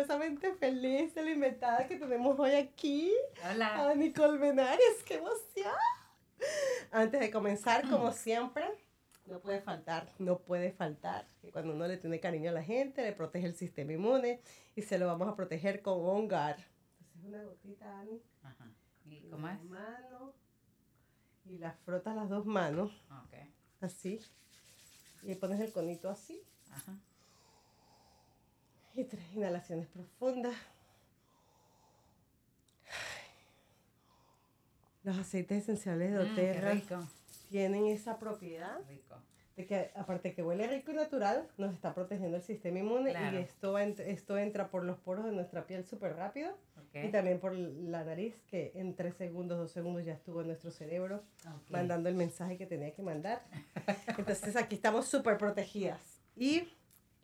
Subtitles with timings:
[0.00, 3.12] orgullosamente feliz de la invitada que tenemos hoy aquí.
[3.50, 3.90] Hola.
[3.90, 5.74] A Nicole Benares, qué emoción.
[6.90, 8.64] Antes de comenzar, como siempre,
[9.26, 13.12] no puede faltar, no puede faltar cuando uno le tiene cariño a la gente, le
[13.12, 14.40] protege el sistema inmune
[14.74, 16.56] y se lo vamos a proteger con Ongar.
[17.00, 18.22] Entonces, una gotita, Ani.
[18.42, 18.72] Ajá.
[19.04, 19.62] ¿Y cómo es?
[19.64, 20.32] Mano,
[21.44, 22.90] y la frotas las dos manos,
[23.24, 23.34] Ok.
[23.82, 24.18] así.
[25.24, 26.42] Y pones el conito así.
[26.70, 26.96] Ajá.
[28.94, 30.54] Y tres inhalaciones profundas.
[35.02, 37.08] Los aceites esenciales de Mm, rico.
[37.48, 39.16] tienen esa propiedad Rico.
[39.56, 43.38] de que aparte que huele rico y natural, nos está protegiendo el sistema inmune Claro.
[43.38, 46.54] y esto, esto entra por los poros de nuestra piel súper rápido
[46.92, 50.70] y también por la nariz que en tres segundos, dos segundos ya estuvo en nuestro
[50.70, 51.22] cerebro
[51.70, 53.42] mandando el mensaje que tenía que mandar.
[54.18, 56.68] Entonces aquí estamos súper protegidas y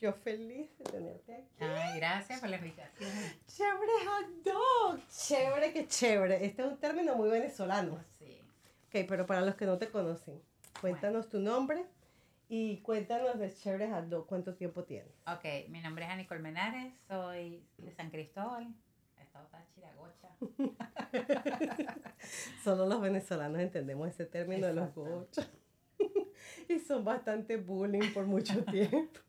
[0.00, 1.56] yo feliz de tenerte aquí.
[1.60, 3.10] Ay, gracias por la invitación.
[3.46, 6.44] Chévere hot dog, chévere que chévere.
[6.44, 7.98] Este es un término muy venezolano.
[8.18, 8.40] Sí.
[8.86, 10.40] Ok, pero para los que no te conocen,
[10.80, 11.86] cuéntanos tu nombre
[12.48, 15.12] y cuéntanos de chévere hot dog, cuánto tiempo tienes.
[15.26, 18.74] Ok, mi nombre es Ani Colmenares, soy de San Cristóbal,
[19.18, 20.28] Estado Táchira, Gocha.
[22.62, 25.48] Solo los venezolanos entendemos ese término de los gochos.
[26.74, 29.20] y son bastante bullying por mucho tiempo.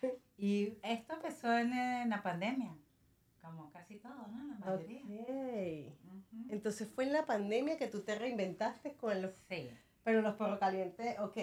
[0.00, 0.08] Sí.
[0.38, 2.74] Y esto empezó en, en la pandemia,
[3.42, 4.46] como casi todo, ¿no?
[4.48, 5.02] La mayoría.
[5.02, 5.94] Ok.
[6.04, 6.46] Ujú.
[6.48, 9.32] Entonces fue en la pandemia que tú te reinventaste con los...
[9.48, 9.70] Sí.
[10.02, 11.36] Pero los perros calientes, ok.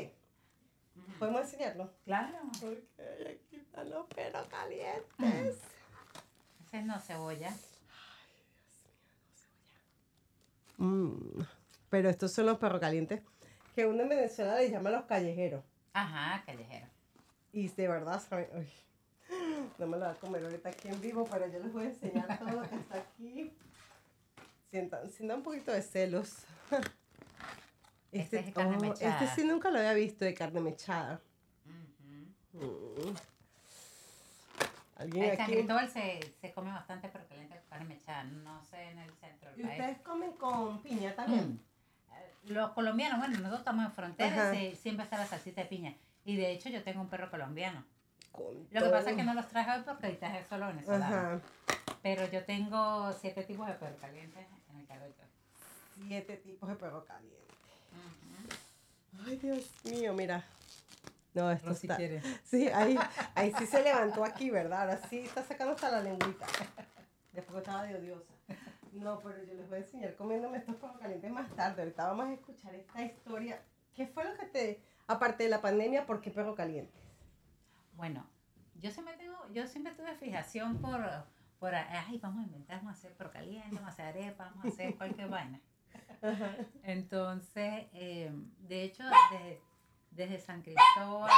[1.20, 1.94] ¿Podemos enseñarlo?
[2.06, 2.40] Claro.
[2.64, 5.60] Ok, aquí están los perros calientes.
[6.66, 7.56] Ese es no cebolla.
[10.78, 11.42] Mm,
[11.90, 13.22] Pero estos son los perros calientes
[13.78, 15.64] que uno en Venezuela le llama los callejeros.
[15.94, 16.88] Ajá, callejero.
[17.54, 18.50] Y de verdad saben.
[18.56, 18.68] uy,
[19.78, 21.90] no me lo voy a comer ahorita aquí en vivo, pero yo les voy a
[21.90, 23.54] enseñar todo lo que está aquí.
[24.72, 26.40] Sientan, sientan un poquito de celos.
[28.12, 29.24] Este es de carne oh, mechada.
[29.24, 31.22] este sí nunca lo había visto de carne mechada.
[32.54, 33.12] Ujú.
[33.12, 33.16] Mm.
[34.96, 35.46] Alguien En San.
[35.46, 38.24] Cristóbal se, se come bastante pero caliente con carne mechada.
[38.24, 39.80] No sé en el centro ¿Y país.
[39.80, 41.52] ustedes comen con piña también?
[41.52, 41.67] Mm.
[42.48, 44.52] Los colombianos, bueno, nosotros estamos en frontera, Ajá.
[44.54, 45.96] se- siempre está la salsita de piña.
[46.26, 47.84] Y de hecho yo tengo un perro colombiano.
[48.32, 51.16] Con Lo que pasa es que no los traje hoy porque ahorita es solo venezolano.
[51.16, 51.40] Ajá.
[52.04, 55.24] Pero yo tengo siete tipos de perro calientes en el carrito.
[56.08, 57.38] Siete tipos de perro caliente.
[57.94, 59.24] Ujú.
[59.28, 60.44] Ay, Dios mío, mira.
[61.34, 61.98] No, esto Rosy está...
[61.98, 62.22] quiere.
[62.44, 62.98] Sí, ahí,
[63.36, 64.82] ahí sí se levantó aquí, ¿verdad?
[64.82, 66.46] Ahora sí está sacando hasta la lengüita.
[67.34, 68.34] Después que estaba de odiosa.
[69.00, 71.82] No, pero yo les voy a enseñar comiéndome estos perros calientes más tarde.
[71.84, 73.62] Ahorita vamos a escuchar esta historia.
[73.94, 77.00] ¿Qué fue lo que te, aparte de la pandemia, por qué perro caliente?
[77.94, 78.28] Bueno,
[78.76, 81.00] yo siempre tengo, yo siempre tuve fijación por,
[81.60, 84.66] por ay, vamos a inventar, vamos a hacer perro caliente, vamos a hacer arepas, vamos
[84.66, 85.60] a hacer cualquier vaina.
[86.84, 89.62] Entonces, eh, de hecho, desde,
[90.12, 91.32] desde San Cristóbal.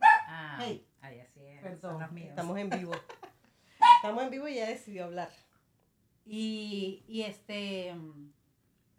[0.00, 0.86] Ah, Hey.
[1.00, 2.28] ay, así es, son Perdón, los míos.
[2.30, 2.92] estamos en vivo.
[3.96, 5.30] Estamos en vivo y ya decidió hablar.
[6.24, 7.94] Y, y este,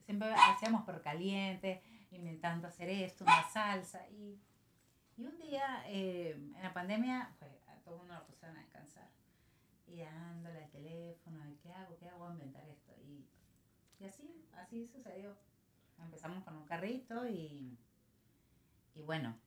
[0.05, 1.81] siempre hacíamos por caliente,
[2.11, 4.07] inventando hacer esto, una salsa.
[4.09, 4.39] Y,
[5.17, 8.61] y un día, eh, en la pandemia, pues a todo el mundo lo pusieron a
[8.61, 9.09] descansar.
[9.87, 11.97] Y dándole al teléfono, ¿qué hago?
[11.97, 12.19] ¿Qué hago?
[12.19, 12.93] Voy a inventar esto.
[13.03, 13.25] Y,
[13.99, 15.35] y así, así sucedió.
[15.99, 17.77] Empezamos con un carrito y,
[18.93, 19.37] y bueno.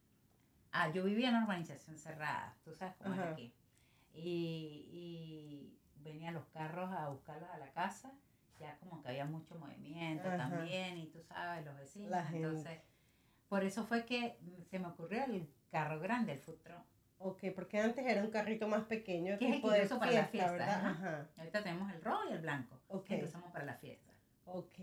[0.71, 3.31] Ah, yo vivía en una urbanización cerrada, tú sabes cómo es Ajá.
[3.31, 3.55] aquí.
[4.13, 8.13] Y, y venían los carros a buscarlos a la casa,
[8.59, 10.37] ya como que había mucho movimiento Ajá.
[10.49, 12.11] también, y tú sabes, los vecinos.
[12.11, 12.47] La gente.
[12.47, 12.81] Entonces,
[13.49, 14.37] por eso fue que
[14.71, 16.83] se me ocurrió el carro grande, el food truck.
[17.21, 21.29] Ok, porque antes era un carrito más pequeño, Que es el que para las fiesta.
[21.37, 23.05] Ahorita tenemos el rojo y el blanco, Ok.
[23.07, 24.13] que usamos para la fiesta.
[24.45, 24.75] Ok,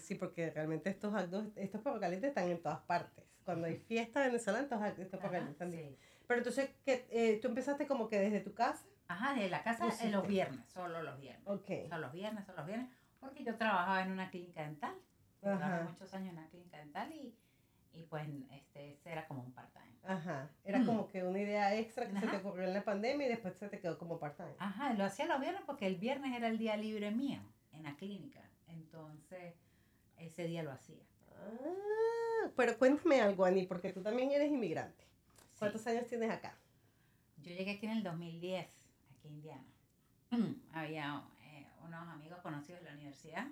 [0.00, 3.24] sí, porque realmente estos dogs- estos perros calientes están en todas partes.
[3.44, 5.96] Cuando hay fiesta venezolana, estos, estos perros Ajá, calientes están ahí.
[5.96, 5.98] sí.
[6.26, 8.84] Pero entonces, ¿qué, eh, tú empezaste como que desde tu casa.
[9.08, 11.46] Ajá, de la casa en los viernes, solo los viernes.
[11.46, 11.68] Ok.
[11.88, 12.88] Solo los viernes, solo los viernes,
[13.20, 14.94] porque yo trabajaba en una clínica dental.
[15.40, 17.36] Trabajé muchos años en una clínica dental y,
[17.92, 19.94] y pues este, ese era como un part-time.
[20.04, 20.48] Ajá.
[20.64, 20.86] Era Mm.
[20.86, 23.68] como que una idea extra que se te ocurrió en la pandemia y después se
[23.68, 24.54] te quedó como part-time.
[24.58, 27.40] Ajá, lo hacía los viernes porque el viernes era el día libre mío
[27.72, 28.40] en la clínica.
[28.68, 29.54] Entonces,
[30.16, 31.02] ese día lo hacía.
[31.30, 35.04] Ah, pero cuéntame algo, Ani, porque tú también eres inmigrante.
[35.04, 35.58] Sí.
[35.58, 36.56] ¿Cuántos años tienes acá?
[37.38, 38.66] Yo llegué aquí en el 2010,
[39.24, 39.64] aquí Indiana.
[40.72, 43.46] Había eh, unos amigos conocidos de la universidad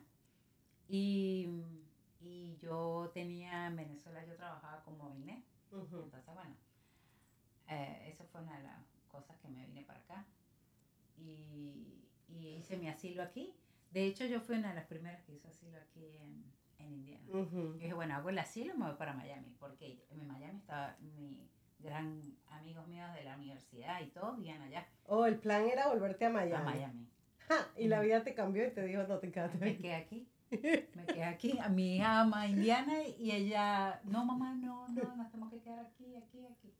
[0.88, 1.48] y,
[2.20, 5.42] y, yo tenía en Venezuela, yo trabajaba como Movilnet.
[5.70, 5.98] Entonces,
[6.34, 6.56] bueno,
[7.68, 10.26] eh, eso fue una de las cosas que me vine para acá
[11.16, 13.54] y, y, hice mi asilo aquí.
[13.90, 16.44] De hecho, yo fui una de las primeras que hizo asilo aquí en,
[16.78, 17.26] en Indiana.
[17.26, 20.96] Yo dije, bueno, hago el asilo y me voy para Miami, porque en Miami estaba
[21.00, 21.48] mi
[21.82, 22.20] gran
[22.50, 26.30] amigos míos de la universidad y todos vivían allá, Oh, el plan era volverte a
[26.30, 26.54] Miami.
[26.54, 27.08] a Miami.
[27.48, 30.28] Ja, y la vida te cambió y te dijo, no te quedaste Me quedé aquí,
[30.50, 31.58] me quedé aquí.
[31.58, 35.80] A mi hija ama Indiana y ella, no mamá, no, no, nos tenemos que quedar
[35.80, 36.72] aquí, aquí, aquí.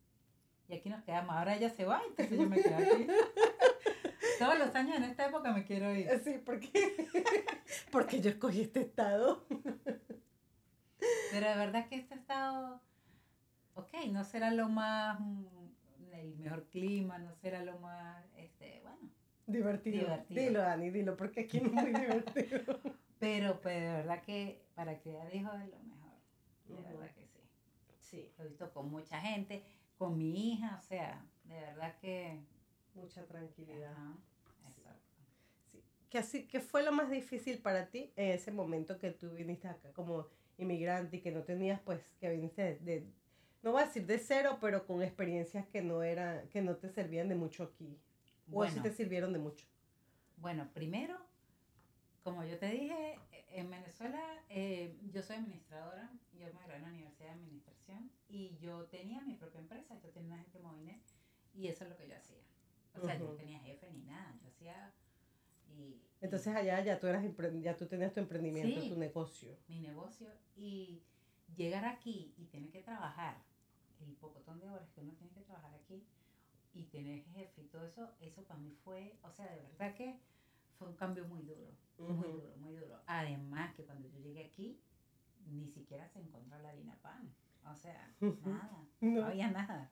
[0.69, 1.35] Y aquí nos quedamos.
[1.37, 3.07] Ahora ella se va, entonces yo me quedo aquí.
[4.39, 6.09] Todos los años en esta época me quiero ir.
[6.25, 7.09] Sí, porque
[7.91, 9.45] porque yo escogí este estado.
[11.31, 12.81] Pero de verdad que este estado,
[13.75, 15.45] ok, no será lo más, mm,
[16.13, 19.11] el mejor clima, no será lo más, este, bueno,
[19.47, 20.01] Divertido.
[20.05, 20.43] Divertido.
[20.45, 22.61] Dilo, Dani, dilo, porque aquí no es muy divertido.
[23.19, 26.13] pero pues de verdad que para criar hijos es lo mejor,
[26.69, 27.41] de verdad que sí.
[28.01, 29.65] Sí, Lo he visto con mucha gente,
[29.97, 32.41] con mi hija, o sea, de verdad que...
[32.95, 33.93] mucha tranquilidad.
[33.93, 34.19] Ajá,
[34.69, 35.01] exacto.
[36.11, 39.67] ¿Qué, así, ¿Qué fue lo más difícil para ti en ese momento que tú viniste
[39.69, 40.27] acá como
[40.59, 43.13] inmigrante y que no tenías, pues, que viniste de, de-
[43.63, 46.89] no voy a decir de cero, pero con experiencias que no eran, que no te
[46.91, 47.99] servían de mucho aquí?
[48.49, 49.67] ¿O Bueno, te sirvieron de mucho?
[50.37, 51.17] bueno, primero,
[52.25, 56.83] como yo te dije, eh, en Venezuela eh, yo soy administradora, yo me gradué en
[56.83, 61.01] la Universidad de Administración y yo tenía mi propia empresa, yo tenía una gente Movinet
[61.55, 62.39] y eso es lo que yo hacía.
[62.95, 64.93] O sea, yo no tenía jefe ni nada, yo hacía
[65.69, 67.25] y, y Entonces allá ya tú eras
[67.63, 68.89] ya tú tenías tu emprendimiento, Sí.
[68.91, 69.57] tu negocio.
[69.69, 71.03] mi negocio y
[71.57, 73.37] llegar aquí y tener que trabajar
[74.07, 76.05] el pocotón de horas que uno tiene que trabajar aquí
[76.75, 80.19] y tener jefe y todo eso, eso para mí fue, o sea, de verdad que
[80.79, 83.01] fue un cambio muy duro, muy duro, muy duro.
[83.07, 84.81] Además que cuando yo llegué aquí,
[85.47, 87.33] ni siquiera se encontró la harina pan,
[87.65, 89.27] o sea, nada, no No.
[89.27, 89.91] había nada.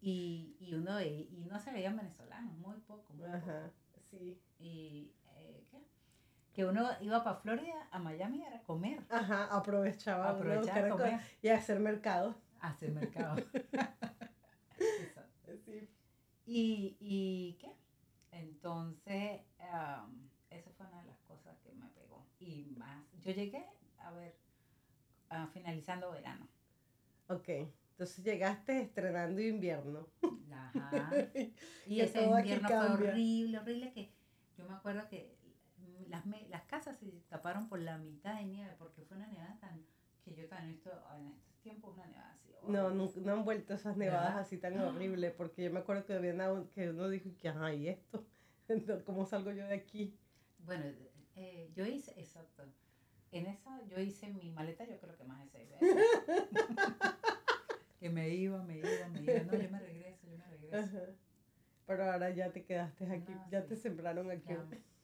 [0.00, 3.70] Y, y uno y no se veían venezolanos, muy poco, muy poco.
[4.10, 4.38] Sí.
[4.58, 5.82] Y eh, ¿qué?
[6.52, 11.20] que uno iba para Florida, a Miami era comer, Ajá, aprovechaba a comer.
[11.42, 12.34] y hacer mercado.
[12.68, 13.36] Hacer mercado.
[14.78, 15.52] Exacto.
[15.64, 15.88] Sí.
[16.46, 17.72] ¿Y, ¿Y qué?
[18.32, 19.40] Entonces,
[20.50, 22.26] esa fue una de las cosas que me pegó.
[22.40, 23.64] Y más, yo llegué,
[23.98, 24.36] a ver,
[25.30, 26.48] ah, finalizando verano.
[27.28, 27.48] Ok,
[27.90, 30.08] entonces llegaste estrenando invierno.
[30.52, 31.10] Ajá.
[31.86, 34.12] Y ese invierno fue horrible, horrible que
[34.56, 35.36] yo me acuerdo que
[36.08, 39.84] las, las casas se taparon por la mitad de nieve porque fue una nevada tan
[40.24, 42.50] que yo también he visto en estos tiempos una nevada así.
[42.66, 44.42] No, no, no han vuelto esas nevadas ¿Verdad?
[44.42, 47.72] así tan horribles, porque yo me acuerdo que, había una- que uno dijo que, ajá,
[47.74, 48.26] ¿y esto?
[48.68, 50.16] Entonces, ¿Cómo salgo yo de aquí?
[50.58, 50.84] Bueno,
[51.36, 52.64] eh, yo hice, exacto.
[53.32, 55.96] En esa yo hice mi maleta, yo creo que más de seis veces.
[58.00, 59.42] que me iba, me iba, me iba.
[59.42, 60.76] No, yo me regreso, yo me regreso.
[60.78, 61.00] Ajá.
[61.86, 63.68] Pero ahora ya te quedaste aquí, No, ya sí.
[63.68, 64.54] te sembraron aquí.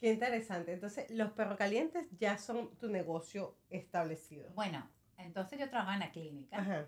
[0.00, 0.72] Qué interesante.
[0.72, 4.50] Entonces, los perros calientes ya son tu negocio establecido.
[4.54, 6.58] Bueno, entonces yo trabajaba en la clínica.
[6.58, 6.86] Ajá,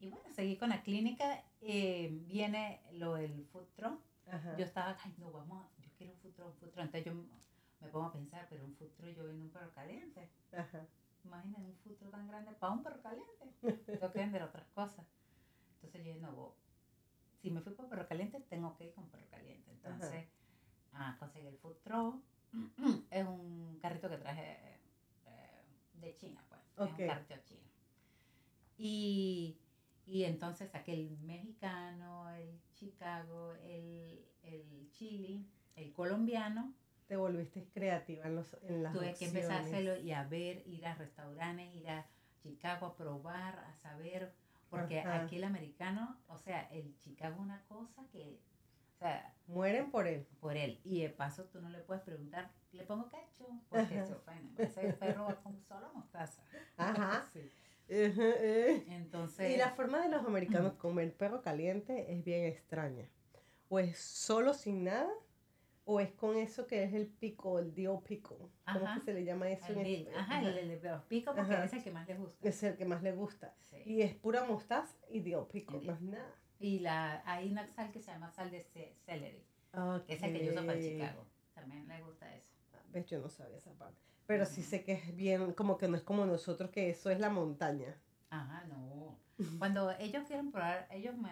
[0.00, 1.42] Y bueno, seguí con la clínica.
[1.62, 3.98] eh, viene lo del food truck.
[4.26, 4.56] ajá.
[4.58, 6.84] Yo estaba, ay, no, vamos, a- yo quiero un food truck, un food truck.
[6.84, 7.14] Entonces yo
[7.80, 10.30] me pongo a pensar, pero un food truck yo vendo un perro caliente.
[10.52, 10.86] Ajá.
[11.24, 13.54] Imagínate un food truck tan grande para un perro caliente.
[13.86, 15.06] Tengo que vender otras cosas.
[15.76, 16.54] Entonces yo dije, no,
[17.40, 19.70] si me fui por perro caliente, tengo que ir con perro caliente.
[19.70, 20.26] Entonces,
[20.92, 22.22] ah, conseguí el food truck.
[23.10, 24.56] es un carrito que traje
[25.26, 26.60] eh, de China, pues.
[26.60, 27.00] Es Ok.
[27.00, 27.68] un carrito chino.
[28.76, 29.56] Y,
[30.06, 36.74] y entonces saqué el mexicano, el Chicago, el, el chili, el colombiano.
[37.06, 40.66] Te volviste creativa en, los, en las Tuve que empezar a hacerlo y a ver,
[40.66, 42.06] ir a restaurantes, ir a
[42.38, 44.32] Chicago a probar, a saber,
[44.70, 45.22] porque Ajá.
[45.22, 48.40] aquí el americano, o sea, el Chicago es una cosa que,
[48.94, 50.26] o sea, Mueren por él.
[50.40, 53.48] por él, y de paso tú no le puedes preguntar, ¿le pongo ketchup?
[53.68, 54.06] Porque Ajá.
[54.06, 56.42] se ofende, ese perro va con solo mostaza.
[56.76, 57.24] Ajá.
[57.32, 57.50] Sí.
[57.88, 58.82] Eh.
[58.88, 63.06] Entonces, Y la forma de los americanos comer perro caliente es bien extraña.
[63.68, 65.10] O es solo sin nada,
[65.84, 68.38] o es con eso que es el pico, el dio pico.
[68.72, 68.94] ¿Cómo Ajá.
[68.94, 69.66] que se le llama eso?
[69.72, 70.18] el en español?
[70.18, 71.64] ajá, el, el de los picos porque Ajá.
[71.64, 72.48] es el que más le gusta.
[72.48, 73.54] Es el que más le gusta.
[73.60, 73.76] Sí.
[73.84, 76.34] Y es pura mostaza y dio pico, más nada.
[76.64, 79.44] Y la, hay una sal que se llama sal de ce- celery,
[80.06, 80.80] que es el que yo uso para.
[80.80, 81.26] Chicago.
[81.54, 82.48] También le gusta eso.
[82.90, 83.98] Ves, yo no sabía esa parte.
[84.26, 87.20] Pero sí sé que es bien, como que no es como nosotros, que eso es
[87.20, 87.94] la montaña.
[88.30, 89.18] Ajá, no.
[89.58, 91.30] Cuando ellos quieren probar, ellos me,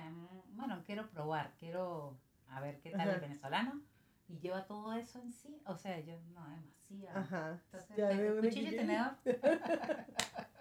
[0.50, 3.14] bueno, quiero probar, quiero a ver qué tal Ajá.
[3.14, 3.80] el venezolano
[4.28, 7.18] y lleva todo eso en sí, o sea, ellos no demasiado.
[7.20, 7.60] Ajá.
[7.72, 9.16] Entonces, Ya de cuchillo y tenedor,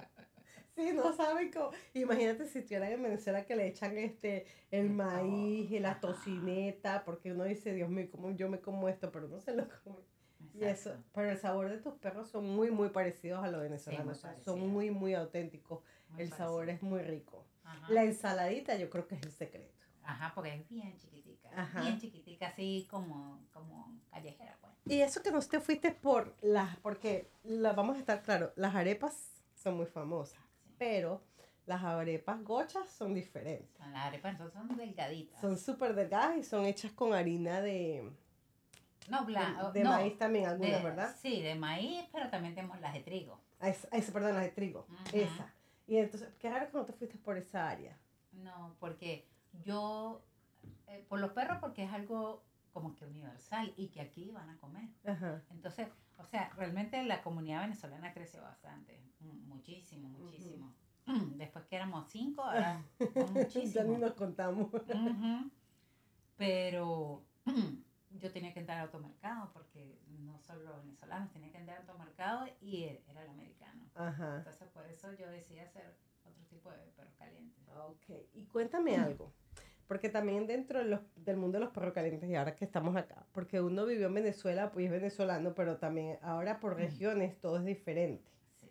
[0.75, 1.71] Sí, no saben cómo.
[1.93, 7.43] Imagínate si estuvieran en Venezuela que le echan este el maíz, la tocineta, porque uno
[7.43, 9.11] dice, Dios mío, ¿cómo yo me como esto?
[9.11, 9.99] Pero no se lo come.
[10.53, 14.23] Y eso, pero el sabor de tus perros son muy, muy parecidos a los venezolanos.
[14.23, 15.81] muy son muy, muy auténticos.
[16.09, 17.45] Muy el sabor es muy rico.
[17.63, 17.87] Ajá.
[17.89, 19.73] La ensaladita yo creo que es el secreto.
[20.03, 21.49] Ajá, porque es bien chiquitica.
[21.55, 21.81] Ajá.
[21.81, 24.73] Bien chiquitica, así como, como callejera, pues.
[24.85, 28.75] Y eso que no te fuiste por las, porque la, vamos a estar claro, las
[28.75, 30.41] arepas son muy famosas.
[30.81, 31.21] Pero
[31.67, 33.77] las arepas gochas son diferentes.
[33.77, 35.39] Son las arepas, entonces son delgaditas.
[35.39, 38.11] Son súper delgadas y son hechas con harina de,
[39.07, 39.71] no, de, blanco.
[39.71, 41.15] de maíz también algunas, de- ¿verdad?
[41.21, 43.39] Sí, de maíz, pero también tenemos las de trigo.
[43.59, 45.53] Ah, esa- esa, perdón, las de trigo, esa.
[45.85, 47.95] Y entonces, qué raro que no te fuiste por esa área.
[48.31, 49.27] No, porque
[49.63, 50.23] yo,
[50.87, 52.41] eh, por los perros, porque es algo
[52.71, 54.89] como que universal y que aquí van a comer.
[55.05, 55.41] Ajá.
[55.49, 55.87] Entonces,
[56.17, 60.73] o sea, realmente la comunidad venezolana creció bastante, mu- muchísimo, muchísimo.
[61.35, 63.83] Después que éramos cinco, ahora ya muchísimo.
[63.93, 64.69] ni nos contamos.
[66.37, 67.23] Pero
[68.11, 71.87] yo tenía que entrar al automercado porque no solo los venezolanos, tenía que entrar al
[71.89, 73.83] automercado y e- era el americano.
[73.95, 74.37] Ajá.
[74.37, 77.63] Entonces por eso yo decidí hacer otro tipo de perros calientes.
[77.75, 79.33] Ok, y cuéntame algo,
[79.91, 82.95] porque también dentro de los- del mundo de los perros calientes y ahora que estamos
[82.95, 87.57] acá, porque uno vivió en Venezuela, pues es venezolano, pero también ahora por regiones todo
[87.57, 88.31] es diferente.
[88.55, 88.69] Sí.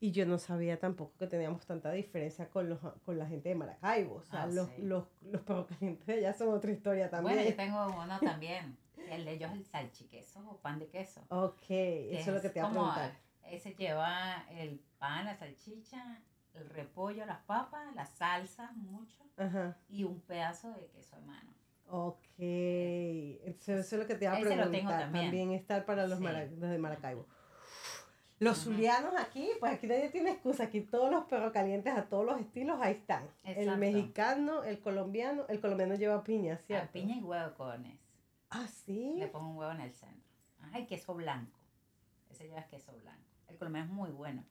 [0.00, 3.54] Y yo no sabía tampoco que teníamos tanta diferencia con, los, con la gente de
[3.54, 4.14] Maracaibo.
[4.14, 4.80] O sea, Ah, los, sí.
[4.80, 7.36] los, los perros calientes de allá son otra historia también.
[7.36, 8.78] Bueno, yo tengo uno también.
[9.10, 11.20] El de ellos es el salchiqueso o pan de queso.
[11.28, 13.12] Ok, eso es lo que te iba a preguntar.
[13.50, 16.18] Ese lleva el pan, la salchicha,
[16.54, 19.76] el repollo, las papas, la salsa, mucho, Ajá.
[19.88, 21.52] y un pedazo de queso de mano.
[21.88, 25.00] Ok, entonces eso es lo que te iba a Ese lo preguntar.
[25.10, 25.50] tengo también.
[25.52, 26.24] está para los, Sí.
[26.24, 27.26] mara- los de Maracaibo.
[28.38, 28.72] Los Ujú.
[28.74, 30.64] zulianos aquí, pues aquí nadie tiene excusa.
[30.64, 33.28] Aquí todos los perros calientes a todos los estilos, ahí están.
[33.44, 36.92] El mexicano, el colombiano, el colombiano lleva piña, A ¿cierto?
[36.92, 38.02] piña y huevo con eso.
[38.50, 39.14] Ah, sí.
[39.16, 40.28] Le pongo un huevo en el centro.
[40.60, 41.58] Ajá, y queso blanco.
[42.30, 43.22] Ese lleva queso blanco.
[43.48, 44.44] El colombiano es muy bueno,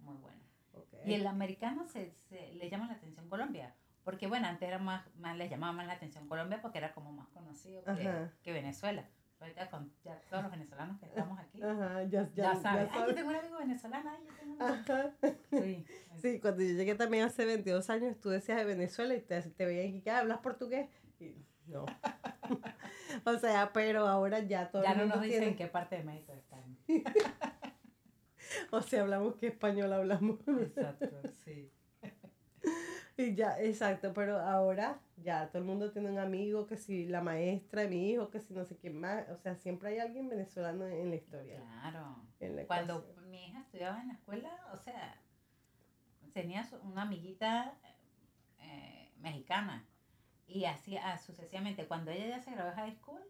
[0.00, 0.38] muy bueno.
[0.74, 0.94] Ok.
[1.06, 3.74] Y el americano se, se- le llama la atención Colombia.
[4.04, 7.12] Porque bueno, antes era más, más les llamaba más la atención Colombia porque era como
[7.12, 8.10] más conocido que,
[8.42, 9.04] que Venezuela.
[9.40, 12.88] Ahorita con ya todos los venezolanos que estamos aquí, Ajá, ya, ya, ya, ya saben.
[12.90, 13.14] Ay, yo sabes.
[13.14, 15.10] tengo un amigo venezolano, ay, yo tengo un Ajá.
[15.50, 15.86] Sí,
[16.20, 19.64] Sí, cuando yo llegué también hace 22 años, tú decías de Venezuela y te, te
[19.66, 20.88] veían y que "Ah, hablas portugués.
[21.20, 21.84] Y no.
[23.24, 25.96] o sea, pero ahora ya todo Ya el no nos dicen tiene- en qué parte
[25.98, 26.76] de México están.
[28.70, 30.38] O sea, hablamos que español hablamos.
[30.46, 31.06] Exacto,
[31.44, 31.70] sí.
[33.16, 37.20] Y ya, exacto, pero ahora ya todo el mundo tiene un amigo, que si la
[37.20, 40.28] maestra de mi hijo, que si no sé quién más, o sea, siempre hay alguien
[40.28, 41.60] venezolano en la historia.
[41.60, 42.16] Claro.
[42.38, 43.30] la Cuando ecuación.
[43.30, 45.20] mi hija estudiaba en la escuela, o sea,
[46.32, 47.74] tenía una amiguita
[48.60, 49.84] eh, mexicana
[50.46, 51.86] y así ah, sucesivamente.
[51.86, 53.20] Cuando ella ya se graduó de high school,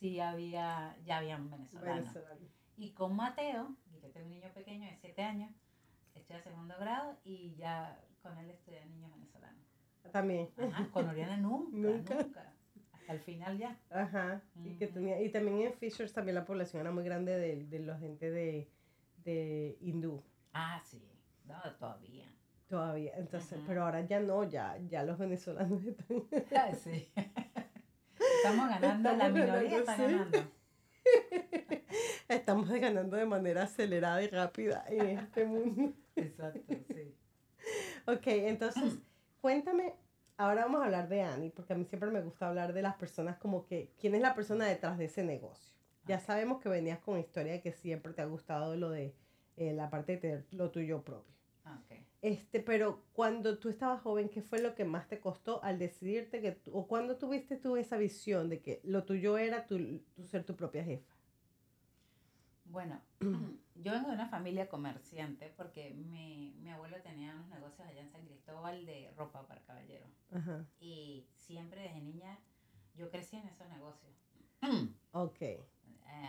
[0.00, 1.96] sí había, ya había un venezolano.
[1.96, 2.48] venezolano.
[2.78, 5.50] Y con Mateo, yo tengo un niño pequeño de 7 años,
[6.14, 9.62] estoy en segundo grado y ya con él estudié niños venezolanos.
[10.12, 10.48] También.
[10.58, 12.14] Ajá, con Oriana nunca, Nunca.
[12.14, 12.52] nunca,
[12.92, 13.78] Hasta el final ya.
[13.90, 14.42] Ajá.
[14.64, 17.78] Y que tenía, y también en Fishers también la población era muy grande de, de
[17.80, 18.68] la gente de,
[19.24, 21.02] de hindú Ah, sí.
[21.44, 22.26] No, todavía.
[22.68, 23.12] todavía.
[23.16, 26.24] Entonces, pero ahora ya no, ya, ya los venezolanos están.
[26.56, 27.10] Ah, sí.
[28.36, 30.02] Estamos ganando, la minoría ganando, está sí.
[30.02, 30.38] ganando.
[32.34, 35.92] Estamos ganando de manera acelerada y rápida en este mundo.
[36.16, 37.14] Exacto, sí.
[38.06, 38.98] Ok, entonces,
[39.40, 39.94] cuéntame,
[40.36, 42.96] ahora vamos a hablar de Annie, porque a mí siempre me gusta hablar de las
[42.96, 45.76] personas como que, ¿quién es la persona detrás de ese negocio?
[46.06, 49.14] Ya sabemos que venías con historia de que siempre te ha gustado lo de
[49.56, 51.32] eh, la parte de tener lo tuyo propio.
[51.64, 51.98] Ok.
[52.22, 56.40] Este, pero cuando tú estabas joven, ¿qué fue lo que más te costó al decidirte
[56.40, 60.44] que, o cuando tuviste tú esa visión de que lo tuyo era tu, tu ser
[60.44, 61.11] tu propia jefa?
[62.72, 62.98] Bueno,
[63.74, 68.10] yo vengo de una familia comerciante porque mi, mi abuelo tenía unos negocios allá en
[68.10, 70.06] San Cristóbal de ropa para caballero.
[70.32, 72.38] Ajá, Y siempre desde niña
[72.94, 74.14] yo crecí en esos negocios.
[75.12, 75.60] ok, eh,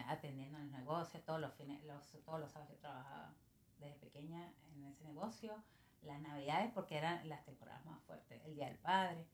[0.07, 3.33] atendiendo los negocios, todos los fines, los, todos los sábados yo trabajaba
[3.79, 5.55] desde pequeña en ese negocio,
[6.01, 9.25] las navidades porque eran las temporadas más fuertes, el Día del Padre.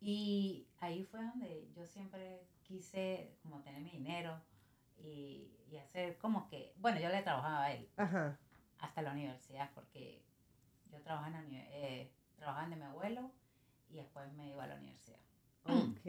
[0.00, 4.40] Y ahí fue donde yo siempre quise como tener mi dinero
[4.98, 8.38] y, y hacer como que, bueno, yo le trabajaba a él ajá,
[8.78, 10.22] hasta la universidad porque
[10.90, 13.30] yo trabajaba, en eh, trabajaba de mi abuelo
[13.90, 15.18] y después me iba a la universidad.
[15.64, 16.06] ok.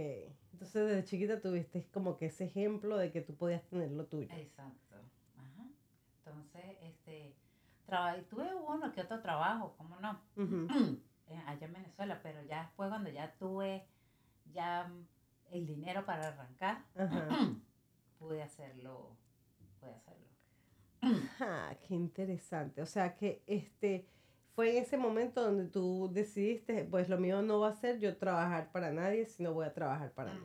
[0.53, 4.29] Entonces desde chiquita tuviste como que ese ejemplo de que tú podías tener lo tuyo.
[4.31, 4.95] Exacto.
[5.37, 5.67] Ajá.
[6.19, 7.35] Entonces, este,
[7.85, 10.19] traba- tuve uno que otro trabajo, ¿cómo no?
[11.27, 13.83] Eh, allá en Venezuela, pero ya después cuando ya tuve
[14.53, 15.07] ya mm,
[15.53, 17.27] el dinero para arrancar, Ajá.
[18.25, 19.15] pude hacerlo,
[19.79, 20.25] pude hacerlo.
[21.01, 22.81] Ajá, qué interesante.
[22.81, 24.07] O sea que este
[24.55, 28.17] fue en ese momento donde tú decidiste, pues lo mío no va a ser yo
[28.17, 30.39] trabajar para nadie, sino voy a trabajar para mí.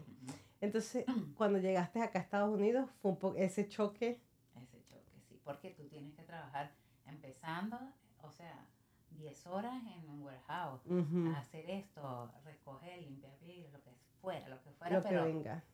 [0.61, 1.07] Entonces,
[1.39, 4.21] cuando llegaste acá a Estados Unidos, fue un poco ese choque.
[4.57, 6.73] Ese choque, sí, porque tú tienes que trabajar
[7.07, 7.79] empezando,
[8.23, 8.67] o sea,
[9.13, 14.63] 10 horas en un warehouse, Ujú, hacer esto, recoger, limpiar vidrios, lo que fuera, lo
[14.63, 15.65] que fuera, Lo que pero venga.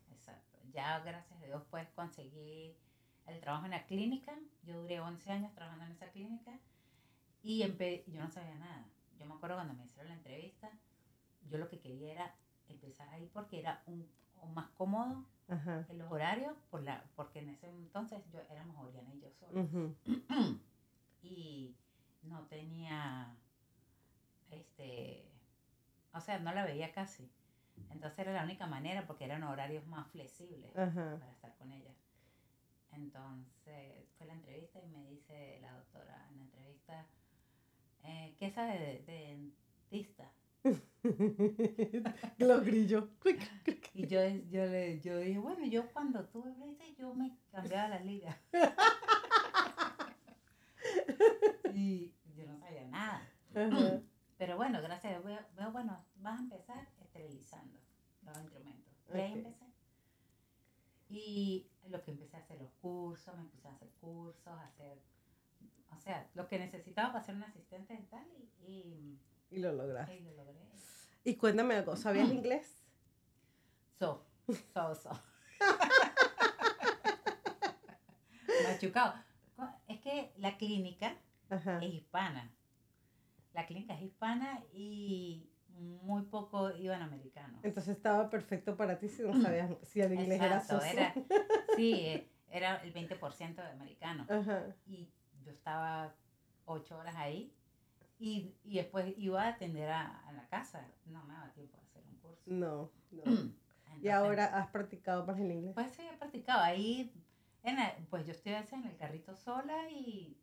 [0.76, 2.76] Ya gracias a Dios pues conseguí
[3.26, 4.38] el trabajo en la clínica.
[4.62, 6.52] Yo duré 11 años trabajando en esa clínica
[7.42, 7.60] y
[8.06, 8.86] yo no sabía nada.
[9.18, 10.70] Yo me acuerdo cuando me hicieron la entrevista,
[11.48, 12.34] yo lo que quería era
[12.68, 14.06] empezar ahí porque era un,
[14.52, 15.86] más cómodo Ajá.
[15.88, 19.58] en los horarios, por la, porque en ese entonces yo éramos Oriana y yo sola.
[19.58, 19.94] ujú,
[21.22, 21.74] y
[22.22, 23.34] no tenía,
[24.50, 25.32] este,
[26.12, 27.30] o sea, no la veía casi.
[27.90, 31.16] Entonces era la única manera porque eran horarios más flexibles Ajá.
[31.18, 31.94] para estar con ella.
[32.92, 37.06] Entonces fue la entrevista y me dice la doctora en la entrevista,
[38.04, 39.50] eh, ¿qué sabe de, de
[39.90, 40.30] dentista?
[42.38, 43.04] Los grillos.
[43.94, 46.52] Y yo, yo, le, yo dije, bueno, yo cuando tuve
[46.98, 48.38] yo me cambiaba la liga.
[51.72, 53.26] y yo no sabía nada.
[53.54, 54.02] Ajá.
[54.36, 56.86] Pero bueno, gracias veo, bueno, vas a empezar
[57.20, 57.78] esterilizando
[58.22, 58.92] los instrumentos.
[59.08, 59.36] Y ahí Ok.
[59.38, 59.66] empecé.
[61.08, 64.98] Y lo que empecé a hacer los cursos, me empecé a hacer cursos, a hacer,
[65.96, 69.20] o sea, lo que necesitaba para ser un asistente dental y, y,
[69.50, 70.16] Y lo lograste.
[70.16, 70.56] y lo logré.
[71.24, 72.82] Y cuéntame algo, ¿sabías inglés?
[73.98, 74.24] So,
[74.74, 75.10] so, so.
[78.64, 79.14] Machucado.
[79.88, 81.16] Es que la clínica
[81.50, 81.78] Ajá.
[81.82, 82.52] es hispana.
[83.52, 87.60] La clínica es hispana y muy poco iban americanos.
[87.64, 90.86] Entonces estaba perfecto para ti si no sabías si el inglés era Exacto, soso.
[90.96, 91.14] era,
[91.76, 94.30] sí, eh, era el 20% de americanos.
[94.30, 94.74] Ajá.
[94.86, 95.08] Y
[95.44, 96.14] yo estaba
[96.64, 97.52] ocho horas ahí
[98.18, 100.86] y, y después iba a atender a, a la casa.
[101.06, 102.42] No me daba tiempo de hacer un curso.
[102.46, 103.22] No, no.
[104.02, 105.72] Y ahora has practicado más el inglés.
[105.74, 106.60] Pues sí, he practicado.
[106.62, 107.14] Ahí,
[107.62, 110.36] en la- pues yo estoy a veces en el carrito sola y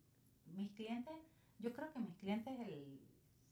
[0.46, 1.14] mis clientes,
[1.60, 3.00] yo creo que mis clientes el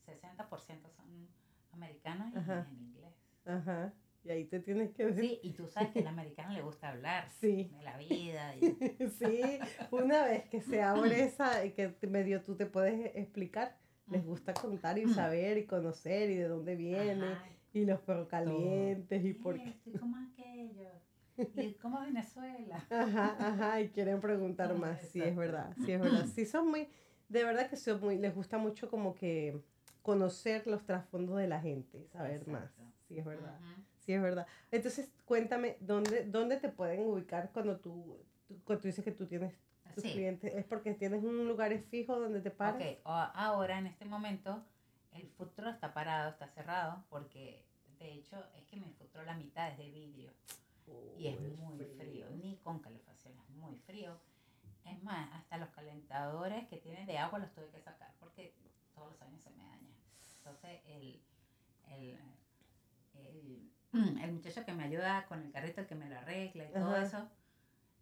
[0.07, 1.29] 60% son
[1.73, 2.67] americanos y Ajá.
[2.71, 3.13] en inglés.
[3.45, 3.93] Ajá.
[4.23, 5.23] Y ahí te tienes que decir.
[5.23, 7.71] Sí, y tú sabes que al americano le gusta hablar Sí.
[7.75, 8.55] de la vida.
[8.55, 8.59] Y,
[9.17, 14.23] Sí, una vez que se abre esa, y que medio tú te puedes explicar, les
[14.25, 17.45] gusta contar y saber y conocer y de dónde viene Ajá.
[17.73, 19.69] y los perros calientes y por qué.
[19.69, 20.89] Esto, ¿y ¿Cómo aquello?
[21.55, 22.85] ¿Y cómo Venezuela?
[22.91, 25.01] Ajá, ajá, y quieren preguntar más.
[25.09, 26.25] Sí, es verdad, sí, es verdad.
[26.27, 26.87] Sí, son muy,
[27.29, 29.59] de verdad que son muy, les gusta mucho como que
[30.01, 32.69] conocer los trasfondos de la gente, saber más.
[33.07, 33.59] Sí, es verdad.
[33.99, 34.47] Sí, es verdad.
[34.71, 39.27] Entonces, cuéntame, ¿dónde, dónde te pueden ubicar cuando tú, tú- cuando tú dices que tú
[39.27, 39.53] tienes
[39.93, 40.13] tus Sí.
[40.13, 40.53] clientes?
[40.55, 42.81] ¿Es porque tienes un lugar fijo donde te paras?
[42.81, 44.63] Ok, ahora en este momento
[45.11, 47.63] el truck está parado, está cerrado, porque
[47.99, 50.31] de hecho es que mi truck la mitad es de vidrio
[51.17, 52.25] y es Uy, muy frío.
[52.41, 54.17] ni con calefacción, es muy frío.
[54.85, 58.55] Es más, hasta los calentadores que tienen de agua los tuve que sacar porque
[58.95, 59.90] todos los años se me dañan.
[60.43, 61.21] Entonces el,
[61.91, 62.17] el,
[63.13, 63.71] el,
[64.21, 66.95] el muchacho que me ayuda con el carrito, el que me lo arregla y todo
[66.95, 67.03] Ajá.
[67.03, 67.29] eso,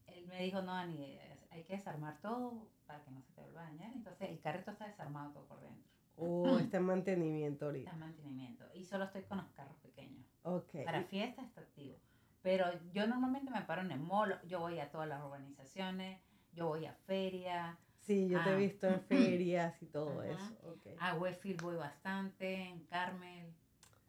[0.08, 1.20] él me dijo, no, Ani,
[1.52, 3.92] hay que desarmar todo para que no se te vuelva a dañar.
[3.94, 5.92] Entonces el carrito está desarmado todo por dentro.
[6.16, 7.90] Oh, está en mantenimiento ahorita.
[7.90, 8.66] Está en mantenimiento.
[8.74, 10.26] Y solo estoy con los carros pequeños.
[10.44, 10.84] Ok.
[10.86, 11.98] Para fiestas está activo.
[12.42, 16.22] Pero yo normalmente me paro en el mall, yo voy a todas las urbanizaciones,
[16.54, 17.78] yo voy a ferias,
[18.10, 18.58] Sí, yo te he Ah.
[18.58, 20.32] visto en ferias y todo Ajá.
[20.34, 20.76] eso.
[21.00, 23.54] A Westfield voy bastante, en Carmel.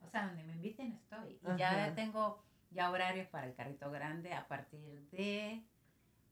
[0.01, 1.39] O sea, donde me inviten estoy.
[1.43, 1.57] Y Ajá.
[1.59, 5.63] ya tengo ya horarios para el carrito grande a partir de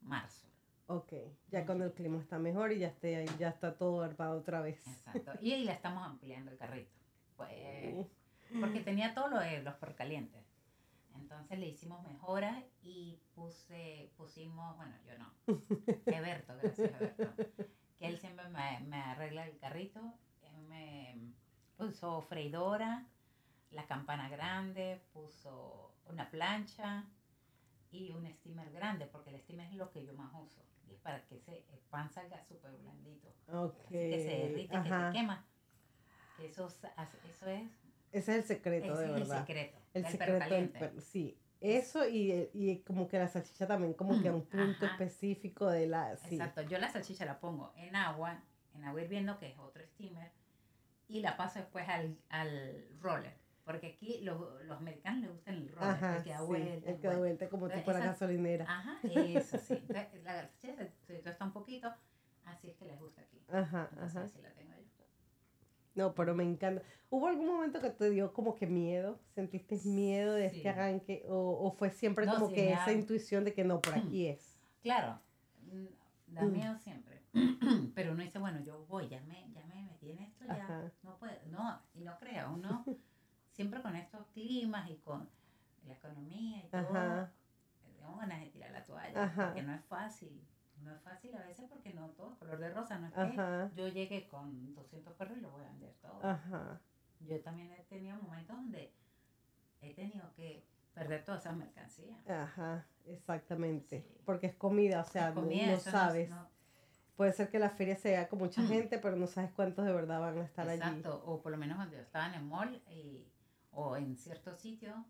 [0.01, 0.49] marzo.
[0.87, 1.13] Ok,
[1.51, 4.63] ya cuando el clima está mejor y ya, esté ahí, ya está todo armado otra
[4.63, 4.79] vez.
[4.89, 5.33] Exacto.
[5.43, 6.97] Y ahí la estamos ampliando el carrito.
[7.37, 8.07] Pues,
[8.61, 10.43] porque tenía todo lo los calientes.
[11.31, 15.31] Entonces le hicimos mejoras y puse, pusimos, bueno, yo no,
[16.07, 17.35] Eberto, gracias Eberto,
[17.99, 20.01] que él siempre me, me arregla el carrito,
[20.41, 21.35] él me
[21.77, 23.07] puso freidora,
[23.73, 27.05] la campana grande, puso una plancha
[27.91, 31.01] y un steamer grande, porque el steamer es lo que yo más uso, y es
[31.01, 33.81] para que ese pan salga súper blandito, Ok.
[33.85, 35.13] así que se derrite, que Ajá.
[35.13, 35.45] se quema.
[36.39, 37.71] Eso, eso es,
[38.13, 39.39] Ese es el secreto, ese de es verdad.
[39.41, 39.79] el secreto.
[39.95, 40.79] El del secreto perro del caliente.
[40.79, 41.01] perro.
[41.01, 44.95] Sí, eso y, y como que la salchicha también, como que a un punto Ajá.
[44.95, 46.17] específico de la.
[46.17, 46.35] Sí.
[46.37, 48.43] Exacto, yo la salchicha la pongo en agua,
[48.75, 50.31] en agua hirviendo, que es otro steamer,
[51.09, 53.33] y la paso después al, al roller.
[53.65, 56.91] Porque aquí los, los americanos les gusta el roller, Ajá, el que da sí, vuelta.
[56.91, 57.49] el que da vuelta.
[57.51, 58.65] como tipo la gasolinera.
[58.67, 59.75] Ajá, eso sí.
[59.75, 61.93] Entonces, la garnacha se, se tuesta un poquito,
[62.47, 63.43] así es que les gusta aquí.
[63.53, 64.25] Ajá, Entonces, ajá.
[64.27, 64.78] así la tengo yo.
[65.99, 66.83] No, pero me encanta.
[67.11, 69.19] ¿Hubo algún momento que te dio como que miedo?
[69.35, 70.69] ¿Sentiste miedo de este Sí.
[70.69, 71.25] arranque?
[71.29, 73.95] ¿O, o fue siempre No, como sí, que me esa intuición de que no, por
[73.95, 74.55] aquí es?
[74.81, 75.21] Claro,
[75.61, 75.87] mm,
[76.29, 76.53] da Mm.
[76.53, 77.21] miedo siempre.
[77.97, 80.93] Pero uno dice, bueno, yo voy, ya me, ya me metí en esto, ya Ajá.
[81.03, 81.35] no puedo.
[81.51, 82.85] No, y no creo, uno
[83.51, 85.29] siempre con estos climas y con
[85.85, 87.33] la economía y todo, Ajá.
[87.83, 89.47] tengo ganas de tirar la toalla, Ajá.
[89.47, 90.41] porque no es fácil.
[90.83, 93.21] No es fácil a veces porque no todo es color de rosa, no es que
[93.77, 96.21] yo llegué con 200 perros y lo voy a vender todo.
[96.25, 96.81] Ajá.
[97.21, 98.93] Yo también he tenido momentos donde
[99.81, 100.65] he tenido que
[100.95, 102.19] perder todas esas mercancías.
[102.29, 102.87] Ajá.
[103.07, 104.03] Exactamente.
[104.03, 104.19] Sí.
[104.25, 106.31] Porque es comida, o sea, no- sabes.
[106.31, 106.49] no-
[107.17, 108.63] Puede ser que la feria sea con mucha
[108.93, 110.79] gente, pero no sabes cuántos de verdad van a estar allí.
[110.81, 113.27] Exacto, o por lo menos cuando yo estaba en el mall y-
[113.73, 115.05] o en cierto sitio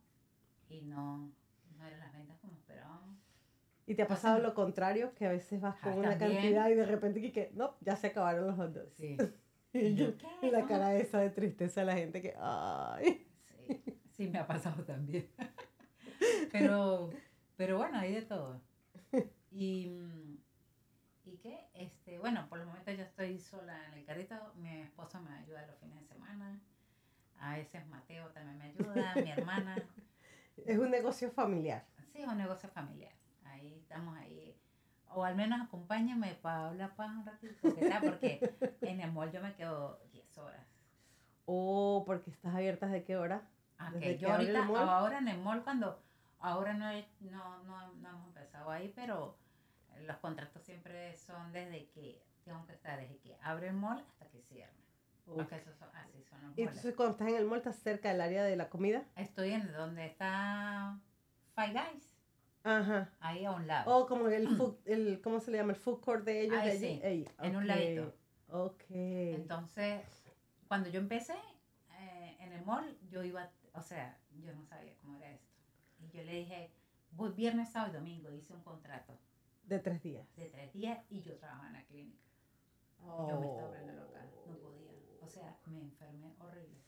[0.69, 1.31] y no,
[1.77, 3.19] no eran las ventas como esperábamos.
[3.89, 6.43] Y te ha Pasa- pasado lo contrario, que a veces vas Ajá, con una también.
[6.43, 8.95] cantidad y de repente que, que no, ya se acabaron los hot dogs.
[8.97, 9.17] Sí.
[9.73, 13.27] Y, ¿Y yo y la cara esa de tristeza de la gente que, ay.
[13.67, 15.29] Sí, sí me ha pasado también.
[16.53, 17.11] Pero,
[17.57, 18.61] pero bueno, hay de todo.
[19.53, 20.39] Y, mm,
[21.27, 21.69] ¿y qué?
[21.75, 24.35] Este, bueno, por el momento yo estoy sola en el carrito.
[24.57, 26.61] Mi esposo me ayuda los fines de semana.
[27.41, 29.77] A veces Mateo también me ayuda, mi hermana.
[30.67, 31.85] Es un negocio familiar.
[32.13, 33.13] Sí, es un negocio familiar.
[33.59, 34.55] Ahí estamos ahí.
[35.11, 37.75] O al menos acompáñame para hablar para un ratito.
[37.75, 38.03] ¿qué tal?
[38.03, 40.67] Porque en el mall yo me quedo 10 horas.
[41.47, 43.43] O porque estás abierta de qué hora.
[43.79, 46.03] Ah, ¿Desde que yo ahorita, ahora en el mall, cuando,
[46.41, 49.37] ahora no, he- no, no, no hemos empezado ahí, pero
[50.07, 54.27] los contratos siempre son desde que tengo que estar, desde que abre el mall hasta
[54.29, 54.73] que cierra.
[55.25, 55.41] Son,
[55.95, 58.57] así son los Y entonces cuando estás en el mall, estás cerca del área de
[58.57, 59.05] la comida.
[59.17, 60.99] Estoy en donde está
[61.55, 62.11] Five Guys,
[62.65, 63.11] Ajá.
[63.21, 63.97] ahí a un lado.
[63.97, 65.73] O como el food, el, ¿cómo se le llama?
[65.73, 67.01] El food court de ellos Ahí de allí.
[67.01, 68.15] sí, Ahí, en un ladito.
[68.51, 68.83] Ok.
[68.91, 70.03] Entonces,
[70.67, 71.35] cuando yo empecé
[71.99, 75.47] eh, en el mall, yo iba, o sea, yo no sabía cómo era esto.
[76.01, 76.71] Y yo le dije,
[77.13, 79.19] voy viernes, sábado y domingo, hice un contrato
[79.65, 80.27] de tres días.
[80.37, 82.23] de tres días y yo trabajaba en la clínica.
[83.01, 84.91] Yo me estaba volviendo loca, no podía.
[85.21, 86.79] O sea, me enfermé horrible.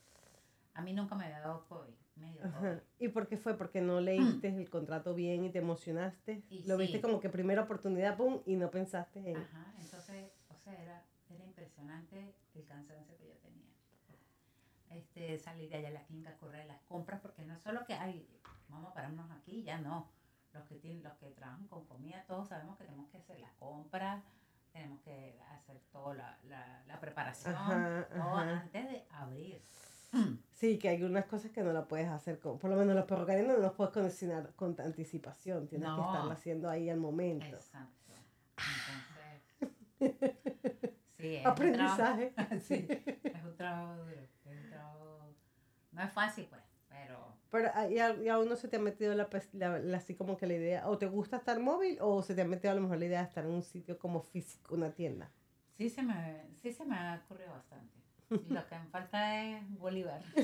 [0.75, 2.59] A mí nunca me había dado COVID, me dio Ajá.
[2.59, 2.81] COVID.
[2.99, 3.57] ¿Y por qué fue?
[3.57, 6.43] Porque no leíste el contrato bien y te emocionaste.
[6.51, 9.37] Y Lo viste como que primera oportunidad, pum, y no pensaste en...
[9.39, 13.67] Ajá, entonces, o sea, era, era impresionante el cansancio que yo tenía.
[14.91, 17.95] Este, salir de allá a la clínica, correr las compras, porque no es solo que,
[17.95, 18.27] ay,
[18.69, 20.11] vamos a pararnos aquí, ya no.
[20.53, 23.53] Los que, tienen, los que trabajan con comida, todos sabemos que tenemos que hacer las
[23.53, 24.21] compras,
[24.73, 28.61] tenemos que hacer toda la, la, la preparación, Ajá, todo ajá.
[28.63, 29.63] antes de abrir.
[30.53, 32.59] Sí, que hay algunas cosas que no la puedes hacer con...
[32.59, 35.67] Por lo menos los perros calientes no los puedes cocinar con anticipación.
[35.69, 37.47] Tienes que estarlo haciendo ahí al momento.
[37.47, 38.13] Exacto.
[40.01, 42.31] Entonces, sí, es un Aprendizaje.
[42.31, 42.87] trabajo- sí,
[43.25, 45.35] es un trabajo duro, es un trabajo,
[45.93, 49.29] no es fácil pues, pero Pero ah, ¿y a, uno se te ha metido la,
[49.53, 52.43] la- la- así como que la idea, o te gusta estar móvil, o se te
[52.43, 54.91] ha metido a lo mejor la idea de estar en un sitio como físico, una
[54.91, 55.31] tienda.
[55.77, 58.00] sí se me, sí se me ha ocurrido bastante.
[58.49, 60.23] Lo que me falta es Bolívar.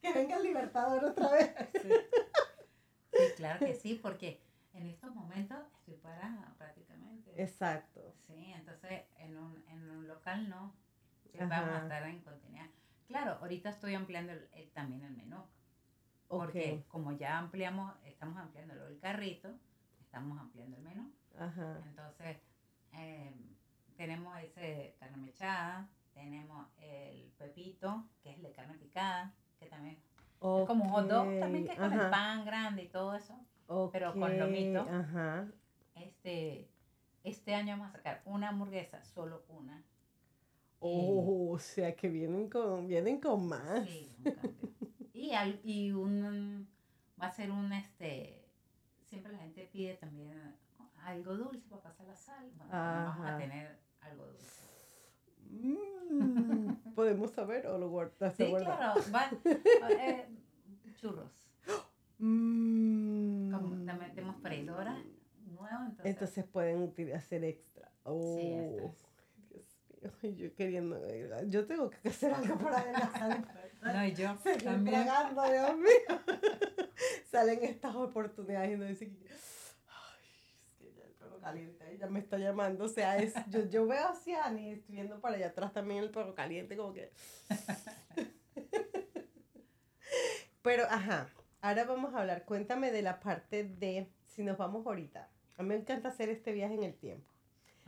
[0.00, 1.52] Que venga el Libertador otra vez.
[1.82, 1.88] Sí.
[3.12, 4.40] Sí, claro que sí, porque
[4.72, 7.32] en estos momentos estoy parada prácticamente.
[7.42, 8.14] Exacto.
[8.26, 10.72] Sí, entonces en un, en un local no.
[11.38, 12.66] Vamos a estar en continuidad.
[13.08, 15.44] Claro, ahorita estoy ampliando el- el- también el menú.
[16.28, 19.50] Porque como ya ampliamos, estamos ampliando del carrito,
[20.00, 21.12] estamos ampliando el menú.
[21.38, 21.80] Ajá.
[21.86, 22.36] Entonces,
[22.92, 23.34] eh,
[23.98, 29.96] tenemos ese carne mechada, tenemos el pepito, que es el de carne picada, que también
[29.96, 30.00] es
[30.40, 33.34] como un hot dog, también que es con el pan grande y todo eso.
[33.92, 34.80] pero con lomito.
[34.88, 35.46] Ajá.
[35.96, 36.70] Este,
[37.24, 39.82] este año vamos a sacar una hamburguesa, solo una.
[40.80, 43.84] Oh, o sea que vienen con, vienen con más.
[43.88, 45.08] Sí, un.
[45.12, 46.68] Y, al- y un,
[47.20, 48.44] va a ser un, este,
[49.04, 50.40] siempre la gente pide también
[51.04, 52.48] algo dulce para pasar la sal.
[52.56, 54.64] Bueno, vamos a tener algo dulce.
[55.50, 58.34] Mm, ¿Podemos saber o lo guardas?
[58.36, 59.30] Sí, claro, va,
[59.90, 60.28] eh,
[60.96, 61.30] churros.
[62.18, 63.52] Mm.
[63.52, 65.02] Como también tenemos freidora
[65.46, 67.90] nueva, entonces, Entonces pueden hacer extra.
[68.04, 69.08] Oh, extras.
[70.22, 71.00] Mío, yo queriendo.
[71.48, 73.44] Yo tengo que hacer algo para adelgazar.
[73.82, 75.04] no, y yo Seguir también.
[75.04, 76.20] tragando, Dios mío.
[77.30, 80.28] Salen estas oportunidades y uno dice, que, ay,
[80.66, 81.92] es que ya el perro caliente.
[81.92, 82.84] Ella me está llamando.
[82.84, 86.10] O sea, es, yo, yo veo hacia Ani, estoy viendo para allá atrás también el
[86.10, 87.12] perro caliente, como que.
[90.62, 91.28] Pero, ajá.
[91.60, 92.44] Ahora vamos a hablar.
[92.44, 94.10] Cuéntame de la parte de.
[94.26, 95.28] Si nos vamos ahorita.
[95.56, 97.26] A mí me encanta hacer este viaje en el tiempo.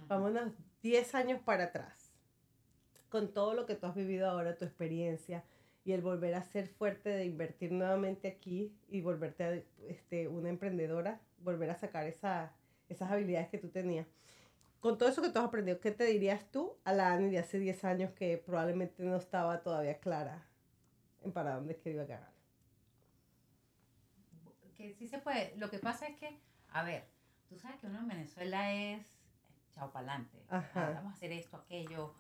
[0.09, 2.13] Vámonos 10 años para atrás.
[3.09, 5.45] Con todo lo que tú has vivido ahora, tu experiencia
[5.85, 10.49] y el volver a ser fuerte de invertir nuevamente aquí y volverte a, este, una
[10.49, 12.53] emprendedora, volver a sacar esa,
[12.91, 14.07] esas habilidades que tú tenías.
[14.81, 17.39] Con todo eso que tú has aprendido, ¿qué te dirías tú a la Ani de
[17.39, 20.47] hace 10 años que probablemente no estaba todavía clara
[21.23, 22.33] en para dónde es que iba a ganar?
[24.77, 25.55] Que sí se puede.
[25.57, 27.05] Lo que pasa es que, a ver,
[27.49, 29.07] tú sabes que uno en Venezuela es
[29.73, 30.43] chao para adelante.
[30.49, 32.15] Vamos a hacer esto, aquello.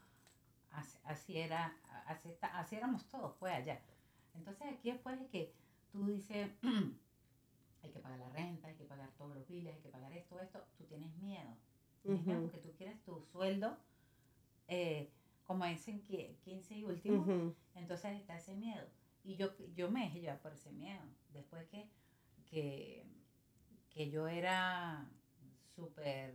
[0.70, 1.74] Así, así era,
[2.06, 3.80] así, así, éramos todos, pues allá.
[4.34, 5.52] Entonces aquí después de que
[5.90, 6.50] tú dices,
[7.82, 10.40] hay que pagar la renta, hay que pagar todos los biles, hay que pagar esto,
[10.40, 11.56] esto, tú tienes miedo.
[12.02, 13.76] Tienes miedo porque tú quieres tu sueldo,
[14.68, 15.10] eh,
[15.44, 18.86] como es en 15 y último, entonces está ese miedo.
[19.24, 21.02] Y yo, yo me dejé llevar por ese miedo.
[21.32, 21.90] Después que,
[22.46, 23.04] que,
[23.90, 25.06] que yo era
[25.74, 26.34] súper,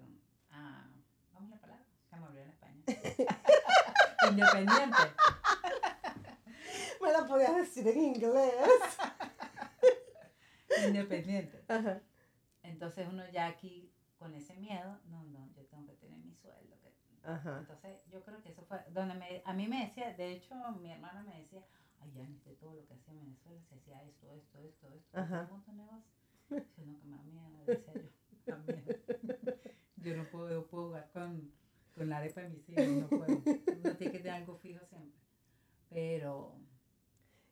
[0.52, 0.88] ah,
[1.34, 2.84] vamos a la palabra, se me olvidó en España.
[4.30, 4.98] Independiente.
[7.02, 8.54] Me la podías decir en inglés.
[10.88, 11.64] Independiente.
[12.64, 16.76] Entonces uno ya aquí con ese miedo, no, no, yo tengo que tener mi sueldo.
[16.82, 16.94] Que...
[17.24, 20.92] Entonces yo creo que eso fue donde me, a mí me decía, de hecho mi
[20.92, 21.64] hermana me decía,
[22.00, 25.18] ay, ya de todo lo que hacía en Venezuela, se hacía esto, esto, esto, esto,
[25.18, 26.14] de negocios.
[26.50, 28.56] Yo no, que me da miedo, decía yo,
[29.98, 31.52] Yo no puedo, yo puedo jugar con
[31.96, 33.26] con la arepa de mis hijos, no puedo.
[33.26, 35.20] Uno tiene que tener algo fijo siempre.
[35.90, 36.60] Pero...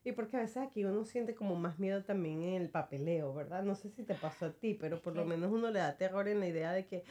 [0.04, 3.62] Y porque a veces aquí uno siente como más miedo también en el papeleo, ¿verdad?
[3.62, 6.28] No sé si te pasó a ti, pero por lo menos uno le da terror
[6.28, 7.04] en la idea de que,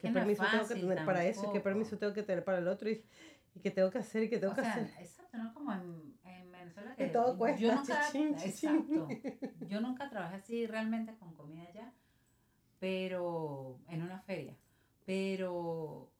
[0.00, 1.52] ¿qué permiso tengo que tener para eso?
[1.52, 2.88] ¿Qué permiso tengo que tener para el otro?
[2.88, 3.04] Y,
[3.54, 4.88] y qué tengo que hacer y qué tengo que hacer.
[5.00, 5.52] Exacto, ¿no?
[5.52, 7.04] Como en, en Venezuela que...
[7.04, 8.08] Que todo cuesta, yo nunca,
[8.44, 9.08] Exacto.
[9.68, 11.92] Yo nunca trabajé así realmente con comida allá,
[12.78, 14.56] pero en una feria.
[15.04, 16.10] Pero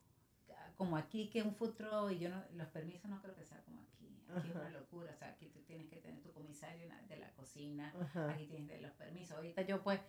[0.75, 3.81] como aquí que un futuro y yo no, los permisos no creo que sea como
[3.81, 3.94] aquí.
[4.33, 7.31] Aquí es una locura, o sea, aquí tú tienes que tener tu comisario de la
[7.33, 7.93] cocina,
[8.29, 9.37] aquí tienes los permisos.
[9.37, 9.99] Ahorita yo pues,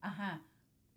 [0.00, 0.42] ajá,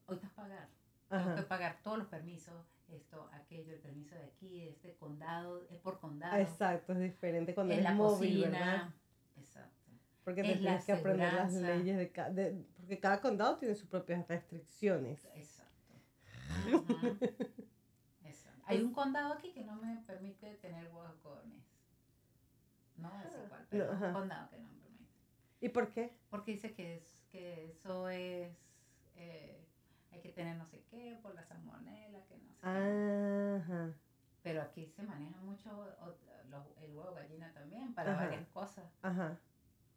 [0.08, 0.70] ahorita es pagar.
[1.10, 5.78] Tengo que pagar todos los permisos, esto, aquello, el permiso de aquí, este condado, es
[5.80, 6.38] por condado.
[6.38, 8.90] Exacto, es diferente cuando es, la móvil, ¿verdad?
[9.38, 9.92] Exacto.
[10.24, 14.26] Porque tienes que aprender las leyes de, cada, de, porque cada condado tiene sus propias
[14.28, 15.26] restricciones.
[15.36, 15.72] Exacto.
[18.66, 21.12] Hay un condado aquí que no me permite tener huevos.
[23.02, 25.16] No es igual, pero condado que no me permite.
[25.60, 26.16] ¿Y por qué?
[26.30, 28.52] Porque dice que, es, que eso es...
[29.16, 29.66] Eh,
[30.12, 33.94] hay que tener no sé qué por la salmonela, que no sé Ajá.
[34.44, 35.88] Pero aquí se maneja mucho
[36.82, 38.86] el huevo gallina también para varias cosas.
[39.02, 39.38] Ajá.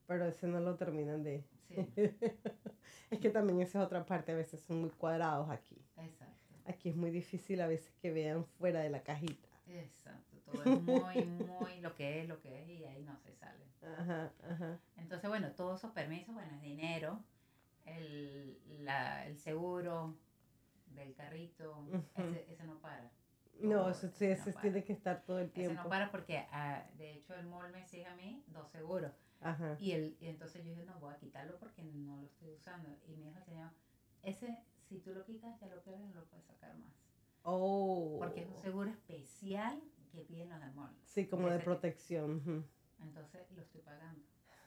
[0.07, 1.45] Pero ese no lo terminan de...
[1.67, 1.77] Sí.
[3.11, 5.83] es que también esa es otra parte, a veces son muy cuadrados aquí.
[5.97, 6.55] Exacto.
[6.67, 9.49] Aquí es muy difícil a veces que vean fuera de la cajita.
[9.67, 13.33] Exacto, todo es muy, muy lo que es, lo que es y ahí no se
[13.35, 13.65] sale.
[13.99, 14.79] Ajá, ajá.
[14.97, 17.23] Entonces, bueno, todos esos permisos, bueno, es dinero,
[17.85, 20.17] el, la, el seguro
[20.87, 23.11] del carrito, ese, ese, no para.
[23.61, 25.75] No, eso, sí, ese, tiene que estar todo el tiempo.
[25.75, 29.13] Ese no para porque, ah, de hecho, el mall me exige a mí dos seguros.
[29.41, 29.77] Ajá.
[29.79, 32.89] Y, el, y entonces yo dije, no, voy a quitarlo porque no lo estoy usando.
[33.07, 33.71] Y me dijo el señor,
[34.23, 36.93] ese si tú lo quitas, ya lo pierdes, no lo puedes sacar más.
[37.43, 38.17] Oh.
[38.19, 39.83] Porque es un seguro especial
[40.14, 41.03] que piden los demonios.
[41.07, 42.66] Sí, como de protección.
[43.00, 44.22] Entonces lo estoy pagando.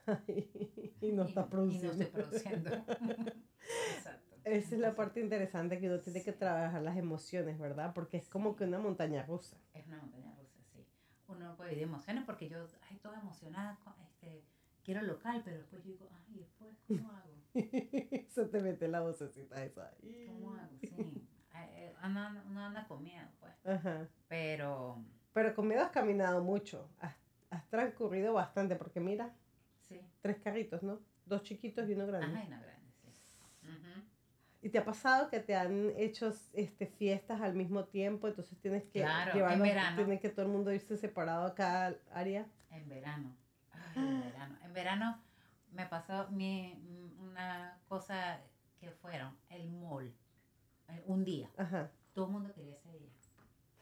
[1.02, 1.96] y no está produciendo.
[1.96, 2.70] Y no estoy produciendo.
[3.96, 4.36] Exacto.
[4.44, 7.94] Esa es la parte interesante que uno tiene que trabajar las emociones, ¿verdad?
[7.94, 9.58] Porque es como que una montaña rusa.
[9.74, 10.86] Es una montaña rusa, sí.
[11.28, 14.46] Uno no puede vivir emociones porque yo, ay, toda emocionada, este,
[14.84, 17.34] quiero local, pero después yo digo, ay, después, ¿cómo hago?
[18.30, 19.92] Se te mete la vocecita esa.
[20.28, 20.78] ¿Cómo hago?
[20.80, 21.28] Sí.
[21.54, 23.54] Eh, anda, uno anda con miedo, pues.
[23.66, 24.08] Ajá.
[24.30, 25.04] Pero...
[25.38, 26.90] Pero con miedo has caminado mucho.
[27.00, 27.16] Has,
[27.52, 29.36] has transcurrido bastante, porque mira.
[29.88, 30.02] Sí.
[30.20, 31.00] Tres carritos, ¿no?
[31.28, 32.26] Dos chiquitos y uno grande.
[32.26, 33.14] Ajá, y uno grande, sí.
[34.64, 38.28] ¿Y te ha pasado que te han hecho este, fiestas al mismo tiempo?
[38.28, 39.96] Entonces tienes que claro, en verano.
[39.96, 42.48] Tiene que todo el mundo irse separado a cada área.
[42.72, 43.38] En verano.
[43.96, 44.58] en verano.
[44.64, 45.22] En verano
[45.72, 48.40] me pasó mi, una cosa
[48.80, 50.12] que fueron el mall.
[50.88, 51.48] Eh, un día.
[52.16, 53.17] Todo el mundo quería ese día.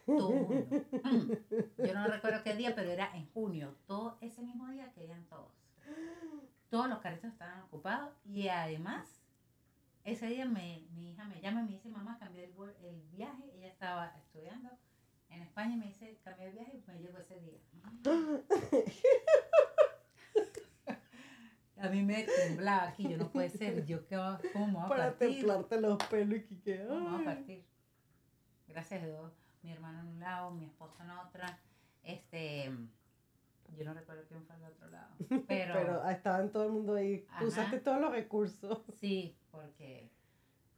[0.06, 0.68] Todo mundo.
[1.78, 3.76] Yo no recuerdo qué día, pero era en junio.
[3.88, 5.52] Todo ese mismo día querían todos.
[6.70, 9.22] Todos los carritos estaban ocupados y además
[10.04, 12.54] ese día me, mi hija me llama y me dice, mamá, cambié el,
[12.86, 13.44] el viaje.
[13.56, 14.70] Ella estaba estudiando
[15.30, 17.60] en España y me dice, cambié el viaje y me llegó ese día.
[21.78, 23.86] A mí me temblaba aquí, yo no puede ser.
[23.86, 24.15] Yo, ¿qué
[24.54, 25.36] ¿cómo me voy a Para partir?
[25.38, 27.36] templarte los pelos y que quede, ¿Cómo me voy a ay.
[27.36, 27.65] partir?
[28.68, 29.32] Gracias a Dios,
[29.65, 31.60] mi hermano en un lado, mi esposo en otra.
[32.04, 32.71] Este,
[33.75, 35.15] yo no recuerdo quién fue al otro lado.
[35.47, 37.25] Pero, Pero estaban todo el mundo ahí.
[37.30, 37.43] Ajá.
[37.43, 38.84] Usaste todos los recursos.
[38.99, 40.12] sí, porque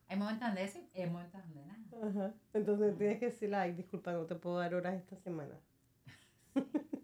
[0.07, 2.09] hay momentos donde sí, hay momentos donde nada.
[2.09, 2.33] Ajá.
[2.53, 5.59] Entonces tienes que decirle, ay, disculpa, no te puedo dar horas esta semana.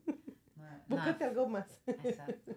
[0.85, 1.81] No, Búscate algo más.
[1.87, 2.51] exacto.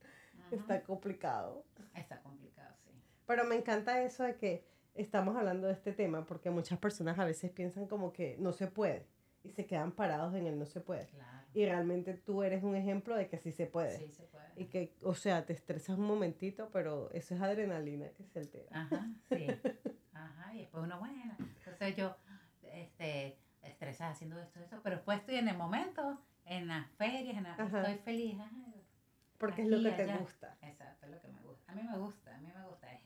[0.50, 1.64] Está complicado.
[1.94, 2.90] Está complicado, sí.
[3.26, 7.24] Pero me encanta eso de que estamos hablando de este tema porque muchas personas a
[7.24, 9.06] veces piensan como que no se puede
[9.42, 11.06] y se quedan parados en el no se puede.
[11.06, 11.46] Claro.
[11.54, 13.96] Y realmente tú eres un ejemplo de que sí se puede.
[13.96, 14.46] Sí, se puede.
[14.56, 18.66] Y que, o sea, te estresas un momentito, pero eso es adrenalina que se altera.
[18.72, 19.46] Ajá, sí.
[20.12, 22.16] Ajá, y después uno, bueno, entonces yo,
[22.62, 27.42] este, estresada haciendo esto, esto, pero después estoy en el momento, en las ferias, en
[27.44, 28.38] la- estoy feliz.
[28.40, 28.50] ajá,
[29.38, 30.18] Porque es lo que te allá.
[30.18, 30.56] gusta.
[30.62, 31.72] Exacto, es lo que me gusta.
[31.72, 33.00] A mí me gusta, a mí me gusta, es,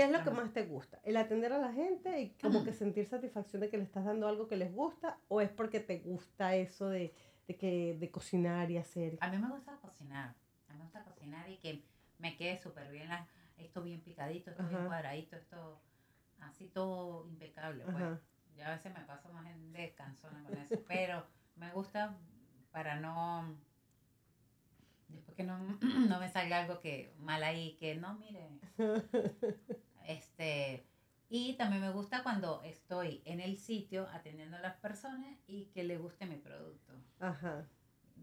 [0.00, 0.98] ¿Qué es lo que más te gusta?
[1.04, 4.28] ¿El atender a la gente y como que sentir satisfacción de que le estás dando
[4.28, 5.18] algo que les gusta?
[5.28, 7.12] ¿O es porque te gusta eso de,
[7.46, 9.18] de, que, de cocinar y hacer?
[9.20, 10.34] A mí me gusta cocinar,
[10.68, 11.84] a mí me gusta cocinar y que
[12.18, 13.26] me quede súper bien, la-
[13.58, 15.80] esto bien picadito, esto bien cuadradito, esto
[16.38, 17.84] así todo impecable.
[17.84, 17.96] Pues.
[17.96, 18.20] Ajá.
[18.56, 22.16] Ya a veces me paso más en descansona con eso, pero me gusta
[22.72, 23.54] para no.
[25.08, 25.58] Después que no,
[26.08, 28.48] no me salga algo que mal ahí, que no, mire.
[30.10, 30.84] Este.
[31.28, 35.84] Y también me gusta cuando estoy en el sitio atendiendo a las personas y que
[35.84, 36.92] le guste mi producto.
[37.20, 37.64] Ajá.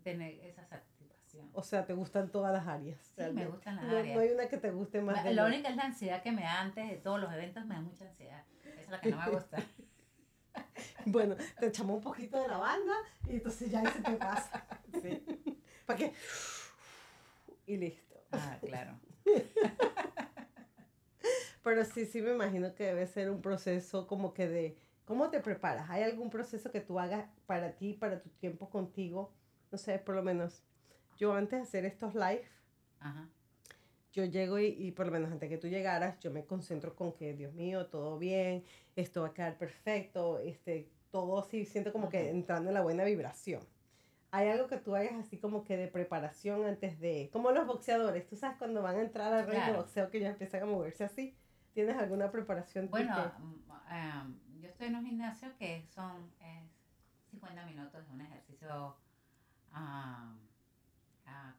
[0.04, 1.50] Tener esa satisfacción.
[1.54, 3.00] O sea, te gustan todas las áreas.
[3.16, 4.16] Sí, me gustan las no, áreas.
[4.16, 5.16] no hay una que te guste más.
[5.18, 7.66] La, la la- única es la ansiedad que me da antes de todos los eventos,
[7.66, 8.44] me da mucha ansiedad.
[8.66, 9.58] Esa es la que no me gusta.
[11.06, 12.94] Bueno, te echamos un poquito de lavanda
[13.30, 14.68] y entonces ya ahí se te pasa.
[15.02, 15.24] ¿sí?
[15.86, 16.14] ¿Para qué?
[17.68, 18.16] Y listo.
[18.32, 19.00] Ah, claro.
[21.68, 24.78] Pero sí, sí me imagino que debe ser un proceso como que de...
[25.04, 25.90] ¿Cómo te preparas?
[25.90, 29.34] ¿Hay algún proceso que tú hagas para ti, para tu tiempo contigo?
[29.70, 30.64] No sé, por lo menos
[31.18, 32.46] yo antes de hacer estos live,
[33.02, 33.28] Ajá.
[34.14, 37.12] yo llego y, y por lo menos antes que tú llegaras, yo me concentro con
[37.12, 38.64] que, Dios mío, todo bien,
[38.96, 43.04] esto va a quedar perfecto, este, todo así, siento como que entrando en la buena
[43.04, 43.62] vibración.
[44.32, 48.26] ¿Hay algo que tú hagas así como que de preparación antes de, como los boxeadores,
[48.26, 51.04] tú sabes cuando van a entrar al ring de boxeo que ya empiezan a moverse
[51.04, 51.36] así?
[51.78, 52.90] ¿Tienes alguna preparación?
[52.90, 53.14] Bueno,
[53.92, 56.72] em, yo estoy en un gimnasio que son es
[57.30, 58.96] 50 minutos de un ejercicio
[59.72, 60.34] ah,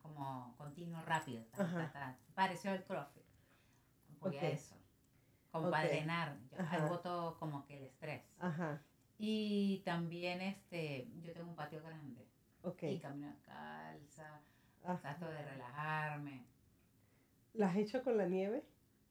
[0.02, 1.44] como continuo, rápido.
[1.52, 1.92] ta, Ajá.
[1.92, 2.16] ta, ta.
[2.34, 3.22] Pareció el CrossFit.
[4.18, 4.54] Voy a Ok.
[4.54, 4.74] eso.
[5.52, 5.90] Como para Ok.
[5.92, 6.36] drenar.
[6.72, 8.24] Yo todo como que el estrés.
[8.40, 8.82] Ajá,
[9.18, 12.26] Y también este, yo tengo un patio grande.
[12.64, 12.82] ok.
[12.82, 14.40] Y camino calza,
[14.82, 15.00] Ajá.
[15.00, 16.44] trato de relajarme.
[17.54, 18.64] ¿La has hecho con la nieve?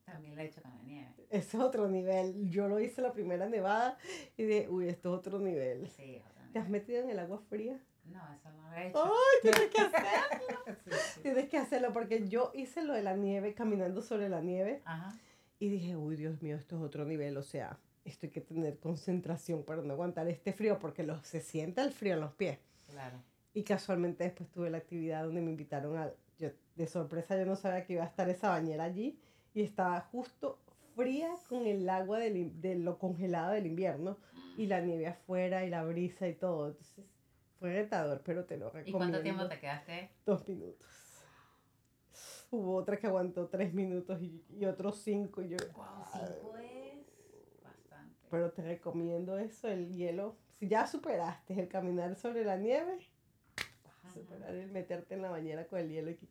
[0.08, 1.28] También lo he hecho con la nieve.
[1.30, 2.50] Es otro nivel.
[2.50, 3.98] Yo lo hice la primera nevada
[4.38, 5.90] y dije, uy, esto es otro nivel.
[5.90, 7.78] Sí, es otra ¿Te has metido en el agua fría?
[8.06, 9.04] No, eso no lo he hecho.
[9.04, 10.58] ¡Ay, tienes que hacerlo!
[10.86, 11.20] Sí, sí.
[11.22, 15.14] Tienes que hacerlo porque yo hice lo de la nieve, caminando sobre la nieve, Ajá.
[15.60, 17.36] y dije, uy, Dios mío, esto es otro nivel.
[17.36, 21.42] O sea, esto hay que tener concentración para no aguantar este frío porque lo, se
[21.42, 22.60] siente el frío en los pies.
[22.90, 23.22] Claro.
[23.54, 26.10] Y casualmente después tuve la actividad donde me invitaron a...
[26.40, 29.20] Yo, de sorpresa yo no sabía que iba a estar esa bañera allí
[29.58, 30.60] y estaba justo
[30.96, 34.18] fría con el agua del de lo congelado del invierno
[34.56, 36.68] y la nieve afuera y la brisa y todo.
[36.68, 37.06] Entonces
[37.60, 38.98] fue retador, pero te lo ¿Y recomiendo.
[39.00, 40.12] cuánto tiempo te quedaste?
[40.28, 40.88] Dos minutos.
[42.52, 45.42] Hubo otra que aguantó tres minutos y, y otros cinco.
[45.42, 48.16] Y yo, Wow, cinco es bastante.
[48.30, 50.38] pero te recomiendo eso, el hielo.
[50.60, 53.00] Si ya superaste el caminar sobre la nieve,
[53.84, 54.14] vas a Ajá.
[54.14, 56.28] superar el meterte en la bañera con el hielo y que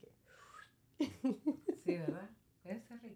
[1.85, 2.31] Sí, ¿verdad?
[2.65, 3.16] Debe ser rico.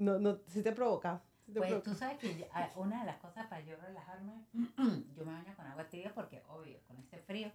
[0.00, 1.22] No, no, si te provoca.
[1.44, 1.90] sí te Pues provoca.
[1.90, 4.46] tú sabes que ah, una de las cosas para yo relajarme,
[5.14, 7.52] yo me baño con agua tibia porque, obvio, con este frío,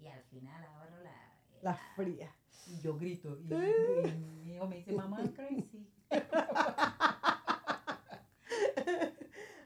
[0.00, 1.12] y al final abro la...
[1.62, 2.30] La fría.
[2.66, 5.86] y yo grito, y, y mi hijo me dice, mamá, crazy.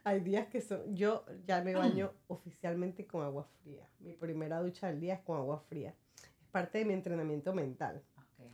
[0.05, 0.97] Hay días que son.
[0.97, 3.87] Yo ya me baño oficialmente con agua fría.
[4.01, 5.95] Mi primera ducha del día es con agua fría.
[6.41, 8.03] Es parte de mi entrenamiento mental.
[8.17, 8.47] Ok.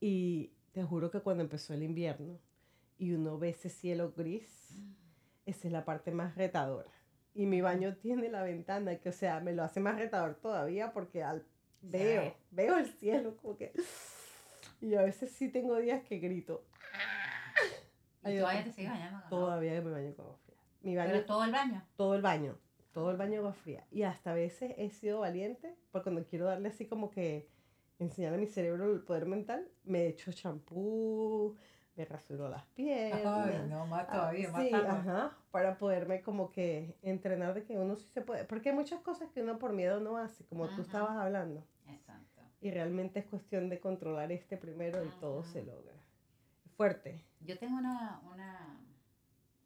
[0.00, 2.38] Y te juro que cuando empezó el invierno
[2.98, 4.74] y uno ve ese cielo gris,
[5.44, 6.90] esa es la parte más retadora.
[7.34, 10.92] Y mi baño tiene la ventana que, o sea, me lo hace más retador todavía
[10.92, 11.44] porque al,
[11.82, 12.36] veo, ve.
[12.50, 13.72] veo el cielo como que...
[14.80, 16.64] Y a veces sí tengo días que grito.
[18.24, 19.30] ¿Y todavía te sigues bañando con?
[19.30, 20.56] Todavía me baño con agua fría.
[20.82, 21.82] Mi baño, Pero todo el baño.
[21.96, 22.58] todo el baño,
[22.92, 23.86] todo el baño agua fría.
[23.90, 27.48] Y hasta a veces he sido valiente, porque cuando quiero darle así como que
[27.98, 31.56] enseñar a mi cerebro el poder mental, me echo champú,
[31.96, 33.66] me rasuro las piernas.
[33.68, 38.20] no, más Ah, sí, ajá, para poderme como que entrenar de que uno sí se
[38.22, 40.82] puede, porque hay muchas cosas que uno por miedo no hace, como tú Ajá.
[40.82, 42.42] estabas hablando, Exacto.
[42.60, 45.92] y realmente es cuestión de controlar este primero y todo se logra.
[46.76, 47.24] Fuerte.
[47.40, 48.76] Yo tengo una, una,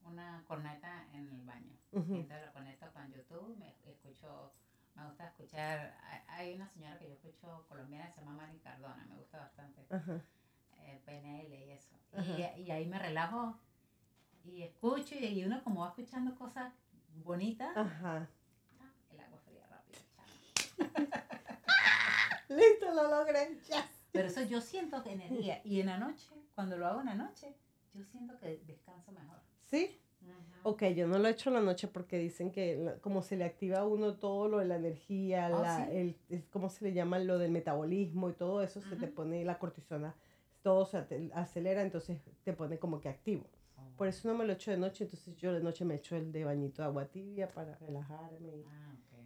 [0.05, 1.77] una corneta en el baño.
[1.93, 4.53] Entonces la conecto con YouTube, me escucho,
[4.95, 9.05] me gusta escuchar, hay- hay una señora que yo escucho colombiana, se llama Mari Cardona,
[9.11, 10.21] me gusta bastante, Ajá.
[10.87, 11.95] Eh, PNL y eso.
[12.13, 12.57] Ajá.
[12.57, 13.59] Y, y ahí me relajo
[14.45, 16.73] y escucho y, y uno como va escuchando cosas
[17.25, 18.29] bonitas, Ajá.
[19.11, 20.01] el agua fría rápido.
[22.49, 23.49] Listo, lo logré.
[23.69, 23.85] Yes.
[24.13, 25.61] Pero eso yo siento que energía.
[25.65, 27.55] Y en la noche, cuando lo hago en la noche,
[27.95, 29.37] yo siento que descanso mejor.
[29.71, 29.97] ¿Sí?
[30.65, 33.37] Ok, yo no lo he hecho en la noche porque dicen que la- como se
[33.37, 35.93] le activa a uno todo lo de la energía, Ah, la, ¿sí?
[35.97, 37.19] el, es- ¿cómo se le llama?
[37.19, 40.15] Lo del metabolismo y todo eso, se te pone la cortisona,
[40.63, 40.99] todo se
[41.35, 43.47] acelera, entonces te pone como que activo.
[43.97, 46.33] Por eso no me lo echo de noche, entonces yo de noche me echo el
[46.33, 49.19] de bañito de agua tibia para relajarme y Ah, ok.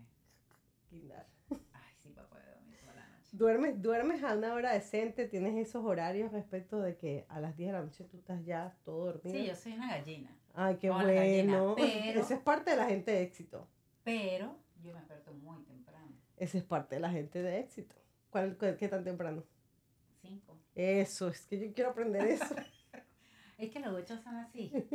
[0.90, 1.26] guindar.
[1.72, 3.28] Ay, sí, poder dormir toda la noche.
[3.32, 7.68] Duermes, duermes a una hora decente, tienes esos horarios respecto de que a las 10
[7.68, 9.36] de la noche tú estás ya todo dormido.
[9.38, 10.36] Sí, yo soy una gallina.
[10.54, 11.74] Ay, qué gallina, bueno.
[11.76, 13.68] pero- Esa es parte de la gente de éxito.
[14.04, 16.12] Pero yo me desperto muy temprano.
[16.36, 17.94] Esa es parte de la gente de éxito.
[18.30, 19.44] ¿Cuál, cuál- ¿Qué tan temprano?
[20.28, 20.58] Cinco.
[20.74, 22.54] Eso, es que yo quiero aprender eso.
[23.56, 24.68] Es que los gochos son así.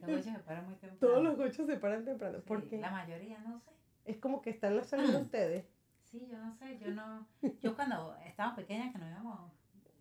[0.08, 0.98] gochos se paran muy temprano.
[1.00, 2.38] Todos los gochos se paran temprano.
[2.38, 2.78] Sí, ¿Por qué?
[2.78, 3.72] La mayoría, no sé.
[4.04, 5.66] Es como que están los saliendo ustedes.
[6.04, 7.26] Sí, yo no sé, yo no...
[7.60, 9.50] Yo cuando estaba pequeña, que nos íbamos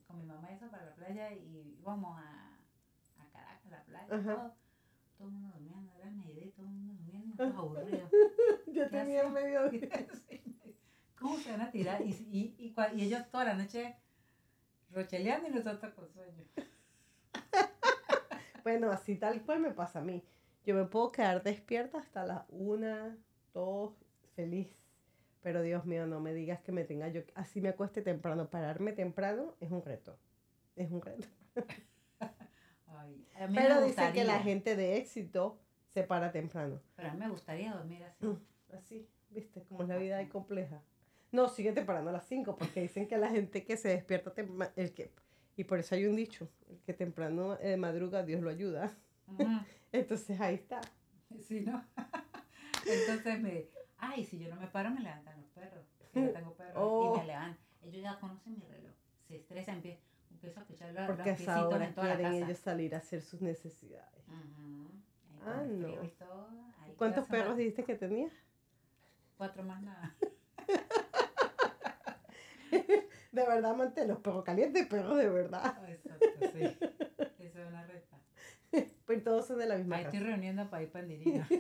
[0.05, 2.53] con mi mamá y eso para la playa y íbamos a,
[3.17, 4.36] a Caracas, la playa, Ajá.
[4.36, 4.55] todo,
[5.17, 8.11] todo el mundo durmiendo, era el mediodía, todo el mundo durmiendo, nosotros aburridos.
[8.67, 9.34] Yo ¿Qué tenía hacemos?
[9.41, 10.55] medio Sí.
[11.19, 12.01] ¿Cómo se van a tirar?
[12.05, 13.95] Y, y, y, y ellos toda la noche
[14.95, 16.43] rocheleando y nosotros con sueño.
[18.63, 20.23] Bueno, así tal cual me pasa a mí.
[20.65, 23.15] Yo me puedo quedar despierta hasta las una,
[23.53, 23.93] dos,
[24.35, 24.75] feliz.
[25.43, 27.21] Pero Dios mío, no me digas que me tenga yo.
[27.35, 28.49] Así me acueste temprano.
[28.49, 30.17] Pararme temprano es un reto.
[30.75, 31.27] Es un reto.
[32.87, 36.81] Ay, a mí Pero me dicen que la gente de éxito se para temprano.
[36.95, 38.25] Pero a mí me gustaría dormir así.
[38.25, 38.41] Mm.
[38.75, 39.63] Así, ¿viste?
[39.65, 40.81] Como es la vida ahí compleja.
[41.36, 44.71] No, síguete parando a las 5 porque dicen que la gente que se despierta temprano,
[44.77, 45.11] el que,
[45.57, 48.91] y por eso hay un dicho, el que temprano eh, madruga, Dios lo ayuda.
[49.91, 50.79] Entonces ahí está.
[51.47, 51.83] Sí, ¿no?
[52.88, 53.65] Entonces me...
[53.97, 55.86] Ay, si yo no me paro, me levantan los perros.
[56.13, 56.73] Que yo tengo perros.
[56.77, 57.13] Oh.
[57.15, 57.57] Y me levantan.
[57.83, 58.93] Ellos ya conocen mi reloj.
[59.27, 59.97] Se estresan, empie-
[60.31, 62.45] empiezo a escuchar los, Porque los a esa pisitos hora en toda la quieren casa.
[62.45, 64.23] ellos salir a hacer sus necesidades.
[64.29, 64.53] Ahí
[65.45, 65.89] Ah, no.
[66.03, 66.47] y todo,
[66.81, 68.31] ahí ¿Cuántos perros dijiste que tenías?
[69.38, 70.15] Cuatro más nada.
[73.32, 75.61] De verdad, amante, los perros calientes, perros de verdad.
[75.63, 76.63] Ah, Exacto, sí.
[77.39, 78.17] Eso es una reta.
[79.05, 80.32] Pues todos son de la misma Ahí estoy raza.
[80.32, 81.47] reuniendo para ir pandirina.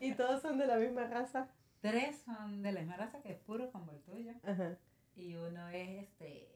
[0.00, 1.48] Y todos son de la misma raza.
[1.80, 4.32] Tres son de la misma raza que es puro como el tuyo.
[4.44, 4.76] Ajá.
[5.14, 6.48] Y uno es este.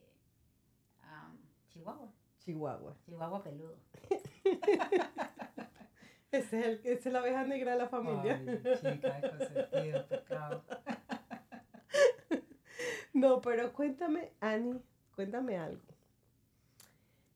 [1.02, 1.38] am,
[1.68, 2.12] Chihuahua.
[2.38, 2.96] Chihuahua.
[3.06, 3.76] Chihuahua peludo.
[6.32, 8.40] Ese es el, esa es la abeja negra de la familia.
[8.46, 10.64] Ay, chica, es consentido, pecado.
[13.12, 14.80] No, pero cuéntame, Ani,
[15.14, 15.82] cuéntame algo.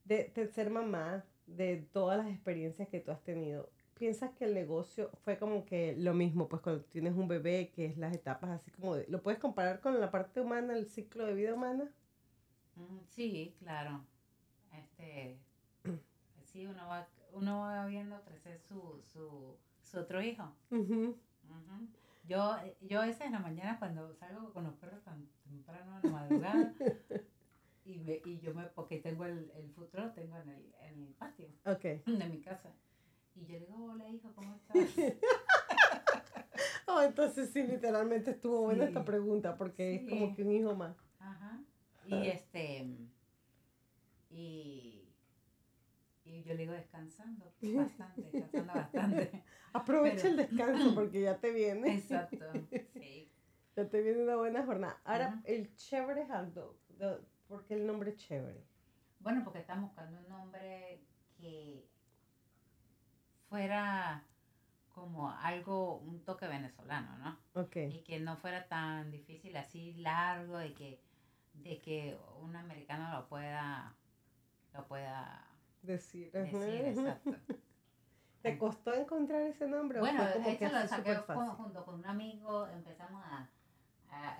[0.05, 4.53] De, de ser mamá, de todas las experiencias que tú has tenido, ¿piensas que el
[4.53, 8.51] negocio fue como que lo mismo, pues cuando tienes un bebé, que es las etapas
[8.51, 11.89] así como de, ¿lo puedes comparar con la parte humana, el ciclo de vida humana?
[12.75, 14.05] Mm, Sí, claro.
[14.71, 15.37] Este,
[16.43, 20.51] sí, uno va, uno va viendo crecer su, su, su otro hijo.
[22.27, 26.03] Yo, yo a veces en la mañana cuando salgo con los perros tan temprano en
[26.03, 26.73] la madrugada
[27.85, 31.13] y, me, y yo me, porque tengo el, el futuro, tengo en el, en el
[31.13, 32.73] patio de mi casa.
[33.35, 34.75] Y yo digo, hola hijo, ¿cómo estás?
[36.87, 38.89] Oh, entonces sí, literalmente estuvo buena Sí.
[38.89, 40.95] esta pregunta, porque es como que un hijo más.
[41.19, 41.59] Ajá.
[42.07, 42.87] Y este,
[44.29, 45.09] y,
[46.23, 49.43] y yo le digo descansando bastante, descansando bastante.
[49.73, 51.93] Aprovecha Pero- el descanso porque ya te viene.
[51.97, 52.45] Exacto,
[52.93, 53.29] sí.
[53.75, 55.01] Ya te viene una buena jornada.
[55.03, 56.77] Ahora, el chévere hot dog.
[56.89, 58.65] de- ¿Por qué el nombre chévere?
[59.19, 61.03] Bueno, porque estamos buscando un nombre
[61.37, 61.87] que
[63.49, 64.23] fuera
[64.89, 67.61] como algo, un toque venezolano, ¿no?
[67.61, 67.75] Ok.
[67.75, 71.03] Y que no fuera tan difícil, así largo, de que,
[71.53, 73.95] de que un americano lo pueda,
[74.73, 75.47] lo pueda
[75.81, 76.31] decir.
[76.31, 77.35] decir, exacto.
[78.41, 79.99] ¿Te costó encontrar ese nombre?
[79.99, 83.49] o Bueno, fue como que esto lo saqué con- junto con un amigo, empezamos a,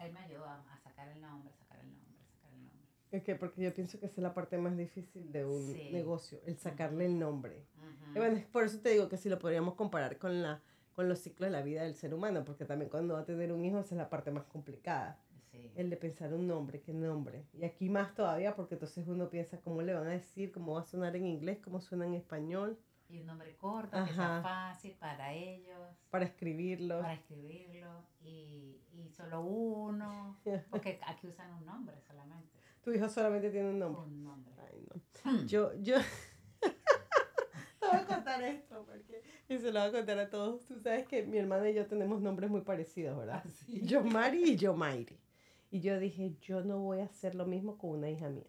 [0.06, 2.86] él me ayudó a, a sacar el nombre, sacar el nombre, sacar el nombre.
[3.12, 5.90] Es que porque yo pienso que esa es la parte más difícil de un Sí.
[5.92, 7.66] negocio, el sacarle el nombre.
[8.14, 10.62] Y bueno, por eso te digo que si lo podríamos comparar con, la,
[10.94, 13.52] con los ciclos de la vida del ser humano, porque también cuando va a tener
[13.52, 15.20] un hijo esa es la parte más complicada,
[15.52, 15.72] Sí.
[15.76, 17.46] el de pensar un nombre, qué nombre.
[17.54, 20.82] Y aquí más todavía porque entonces uno piensa cómo le van a decir, cómo va
[20.82, 22.78] a sonar en inglés, cómo suena en español,
[23.16, 24.42] Y un nombre corto, que sea Ajá.
[24.42, 27.00] fácil para ellos, para escribirlo.
[27.00, 30.38] para escribirlo, y, y solo uno,
[30.70, 32.50] porque aquí usan un nombre solamente.
[32.82, 34.02] Tu hijo solamente tiene un nombre.
[34.02, 34.54] Un nombre.
[34.58, 34.86] Ay,
[35.24, 35.46] no.
[35.46, 35.96] Yo, yo.
[36.60, 39.24] te voy a contar esto, porque.
[39.48, 40.66] Y se lo voy a contar a todos.
[40.66, 43.42] Tú sabes que mi hermana y yo tenemos nombres muy parecidos, ¿verdad?
[43.46, 43.82] Así.
[43.86, 45.18] Yo Mari y yo Mayri.
[45.72, 48.48] Y yo dije, yo no voy a hacer lo mismo con una hija mía.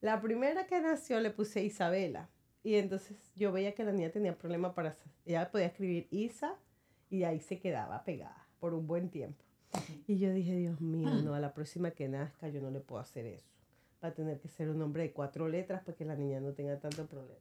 [0.00, 2.28] La primera que nació le puse Isabela.
[2.64, 4.96] Y entonces yo veía que la niña tenía problema para...
[5.26, 6.56] Ella podía escribir Isa
[7.10, 9.44] y ahí se quedaba pegada por un buen tiempo.
[10.06, 13.02] Y yo dije, Dios mío, no, a la próxima que nazca yo no le puedo
[13.02, 13.46] hacer eso.
[14.02, 16.52] Va a tener que ser un nombre de cuatro letras para que la niña no
[16.52, 17.40] tenga tanto problema.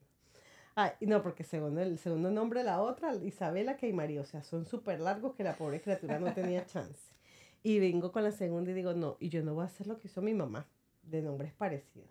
[0.76, 4.26] Ah, y no, porque según el segundo nombre de la otra, Isabela que María, o
[4.26, 7.14] sea, son súper largos que la pobre criatura no tenía chance.
[7.62, 10.00] Y vengo con la segunda y digo, no, y yo no voy a hacer lo
[10.00, 10.68] que hizo mi mamá,
[11.04, 12.10] de nombres parecidos.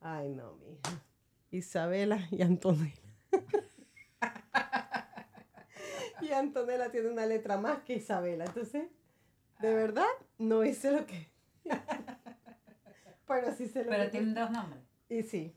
[0.00, 1.02] Ay, no, mi hija.
[1.52, 2.92] Isabela y Antonella.
[6.20, 8.44] y Antonella tiene una letra más que Isabela.
[8.46, 8.88] Entonces,
[9.60, 10.06] de verdad,
[10.38, 11.30] no hice lo que...
[13.26, 14.82] Pero sí se lo Pero tienen dos nombres.
[15.08, 15.56] Y sí.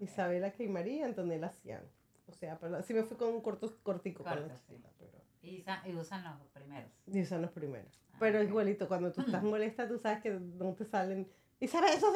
[0.00, 1.82] Isabela que María y Antonella Cian.
[2.26, 4.64] O sea, pero sí me fui con un corto, cortico con la Corto, sí.
[4.74, 5.18] chiquita, pero...
[5.42, 6.90] Y, usa- y usan los primeros.
[7.06, 7.98] Y son los primeros.
[8.12, 11.28] Ah, Pero igualito, cuando tú estás molesta, tú sabes que no te salen...
[11.60, 12.12] Isabela, eso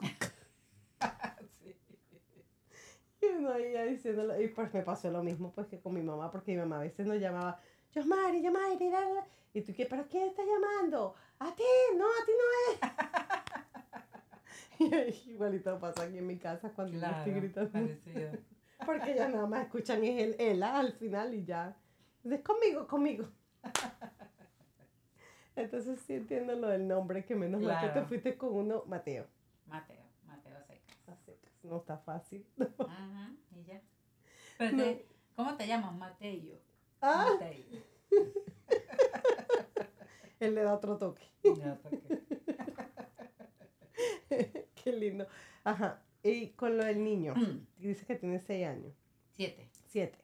[0.00, 0.06] Sí.
[3.22, 6.02] Y uno ahí ya diciéndolo, y pues me pasó lo mismo pues que con mi
[6.02, 7.60] mamá, porque mi mamá a veces nos llamaba,
[7.92, 9.26] Yosmari, Yosmari, la, la, la".
[9.52, 9.84] y tú, ¿qué?
[9.86, 11.14] ¿Pero quién está llamando?
[11.38, 11.62] A ti,
[11.96, 12.46] no, a ti no
[14.80, 15.16] es.
[15.26, 17.72] y igualito pasa aquí en mi casa cuando yo estoy Claro, gritando.
[17.72, 18.30] parecido.
[18.86, 21.76] Porque ellas nada más escuchan es el ela al final y ya.
[22.22, 23.28] Dices, conmigo, conmigo.
[25.56, 28.06] Entonces sí entiendo lo del nombre, que menos mal que te Claro.
[28.08, 29.26] fuiste con uno, Mateo.
[29.66, 31.08] Mateo, Mateo Secas.
[31.08, 32.44] A secas, No está fácil.
[32.80, 33.80] Ajá, y ya.
[34.58, 34.82] Pero No.
[34.82, 35.06] te-
[35.36, 35.94] ¿Cómo te llamas?
[35.94, 36.58] Mateo.
[37.00, 37.80] Ah, Mateo.
[40.40, 41.22] él le da otro toque.
[44.82, 45.26] Qué lindo.
[45.64, 46.02] Ajá.
[46.22, 47.32] Y con lo del niño,
[47.78, 48.92] dice que tiene seis años,
[49.30, 49.70] Siete.
[49.86, 50.18] siete.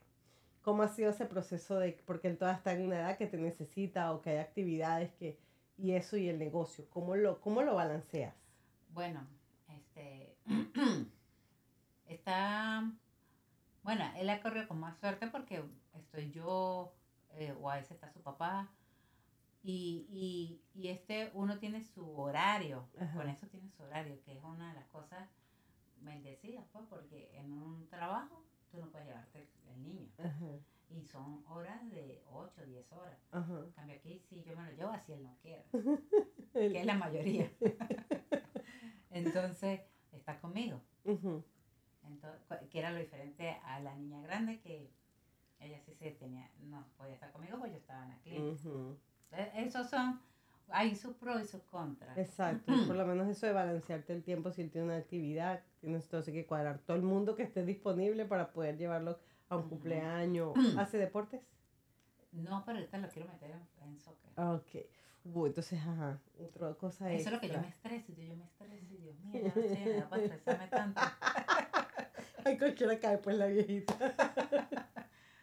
[0.63, 3.39] ¿Cómo ha sido ese proceso de, porque él todavía está en una edad que te
[3.39, 5.39] necesita o que hay actividades que,
[5.79, 8.35] y eso y el negocio, ¿cómo lo, cómo lo balanceas?
[8.91, 9.27] Bueno,
[9.69, 10.35] este.
[12.09, 12.91] está.
[13.83, 15.63] Bueno, él ha corrido con más suerte porque
[15.95, 16.93] estoy yo,
[17.35, 18.69] eh, o a veces está su papá.
[19.63, 22.89] Y, y, y este, uno tiene su horario.
[23.01, 23.17] Ajá.
[23.17, 25.29] Con eso tiene su horario, que es una de las cosas
[26.01, 30.09] bendecidas, pues, porque en un trabajo tú no puedes llevarte el niño.
[30.19, 30.47] Ajá,
[30.91, 33.19] Y son horas de 8, 10 horas.
[33.33, 33.59] ajá.
[33.59, 35.65] En cambio aquí, si yo me lo llevo así él no quiere
[36.53, 37.51] que es la mayoría.
[39.11, 39.81] Entonces,
[40.13, 40.81] está conmigo.
[42.71, 44.91] Que era lo diferente a la niña grande que
[45.61, 48.43] ella sí se tenía, no podía estar conmigo porque yo estaba en la clínica.
[48.43, 50.21] Entonces, esos son,
[50.69, 52.17] hay sus pros y sus contras.
[52.19, 56.05] Exacto, por lo menos eso de balancearte el tiempo, si él tiene una actividad, tienes
[56.05, 59.19] entonces que cuadrar todo el mundo que esté disponible para poder llevarlo
[59.49, 60.55] a un cumpleaños.
[60.79, 61.41] ¿Hace deportes?
[62.33, 64.31] No, pero ahorita lo quiero meter en, en soccer.
[64.39, 64.87] Ok.
[65.35, 68.45] Uh, entonces, ajá, otra cosa Eso es lo que yo me estreso, yo, yo me
[68.45, 71.01] estreso, y Dios mío, no en edad para estresarme tanto.
[72.51, 73.95] Ay, cualquiera cae pues la viejita.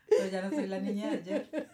[0.09, 1.69] Pero ya no soy la niña de ayer.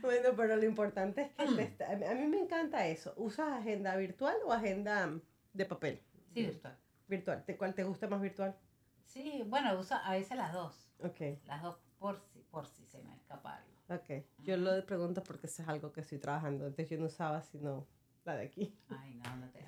[0.00, 3.14] Bueno, pero lo importante es que te está- a mí- me encanta eso.
[3.16, 5.20] ¿Usas agenda virtual o agenda mm,
[5.52, 6.02] de papel?
[6.34, 6.76] Sí, virtual.
[7.06, 7.44] Virtual.
[7.46, 8.56] ¿De cuál te gusta más virtual?
[9.04, 10.90] Sí, bueno, uso a veces las dos.
[11.04, 13.70] Ok, Las dos por si, por si se me escapa algo.
[14.02, 14.24] ok.
[14.38, 16.66] Yo lo pregunto porque eso es algo que estoy trabajando.
[16.66, 17.86] Antes yo no usaba sino
[18.24, 18.76] la de aquí.
[18.88, 19.60] Ay, no, no te.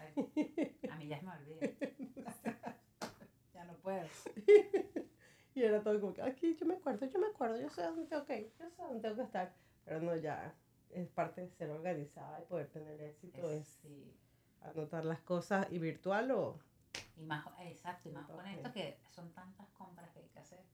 [0.91, 1.61] a mí ya se me olvida.
[3.85, 5.05] Ya puedo.
[5.57, 8.07] Y era todo como que, aquí yo me acuerdo, yo me acuerdo, yo sé dónde
[8.07, 9.55] tengo que ir, yo sé dónde tengo que estar.
[9.85, 10.53] Pero no, ya
[10.91, 14.13] es parte de ser organizada y poder tener éxito, es Sí.
[14.63, 16.59] anotar las cosas y virtual o...
[17.17, 20.65] Y más, exacto, y más con esto que son tantas compras que hay que hacer.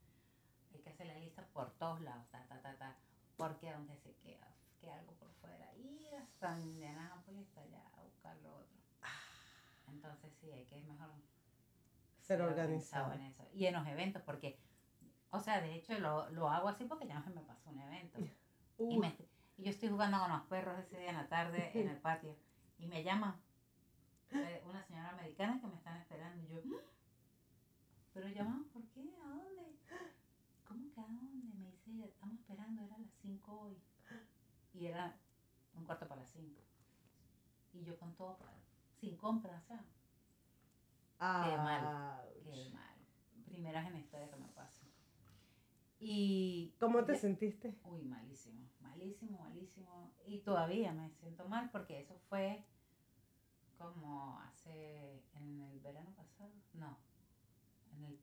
[0.73, 2.97] Hay que hacer la lista por todos lados, ta, ta, ta, ta.
[3.37, 4.47] Porque donde se queda,
[4.79, 5.71] queda algo por fuera.
[5.75, 8.77] Y hasta Indianápolis, hasta allá a buscar lo otro.
[9.87, 11.09] Entonces sí, hay que mejor
[12.21, 13.13] Ser organizado.
[13.13, 13.47] en eso.
[13.53, 14.57] Y en los eventos, porque,
[15.31, 17.79] o sea, de hecho lo, lo hago así porque ya no se me pasó un
[17.79, 18.19] evento.
[18.19, 18.31] Y,
[18.77, 19.15] Uh, me-
[19.57, 22.35] y yo estoy jugando con los perros ese día en la tarde en el patio.
[22.79, 23.39] Y me llama
[24.31, 26.41] eh, una señora americana que me están esperando.
[26.43, 26.81] Y yo, "¿Ah?
[28.13, 29.13] ¿pero llamaban por qué?
[29.23, 29.75] ¿A dónde?
[30.67, 31.53] ¿Cómo que a dónde?
[31.57, 33.77] Me dice, estamos esperando, era a las 5 hoy.
[34.73, 35.15] Y era
[35.75, 36.61] un cuarto para las 5.
[37.73, 38.37] Y yo con todo,
[38.99, 39.83] sin compra, o sea,
[41.21, 42.97] ah, qué mal.
[43.45, 44.85] Primera en historia que me pasa.
[45.99, 46.73] Y.
[46.79, 47.77] ¿Cómo te ya- sentiste?
[47.85, 50.13] Uy, malísimo, malísimo, malísimo.
[50.25, 52.65] Y todavía me siento mal porque eso fue
[53.77, 56.97] como hace, en el verano pasado, no,
[57.95, 58.19] en el,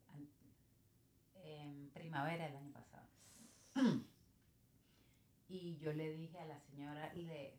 [1.34, 3.09] en primavera del año pasado.
[5.51, 7.59] Y yo le dije a la señora, le,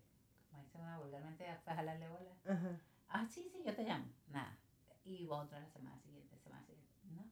[0.51, 2.31] como dice una vulgarmente, fue a jalarle bola.
[2.45, 2.79] Ajá.
[3.07, 4.05] Ah, sí, sí, yo te llamo.
[4.27, 4.58] Nada.
[5.09, 6.87] Y otra la semana siguiente, semana siguiente.
[7.09, 7.25] No,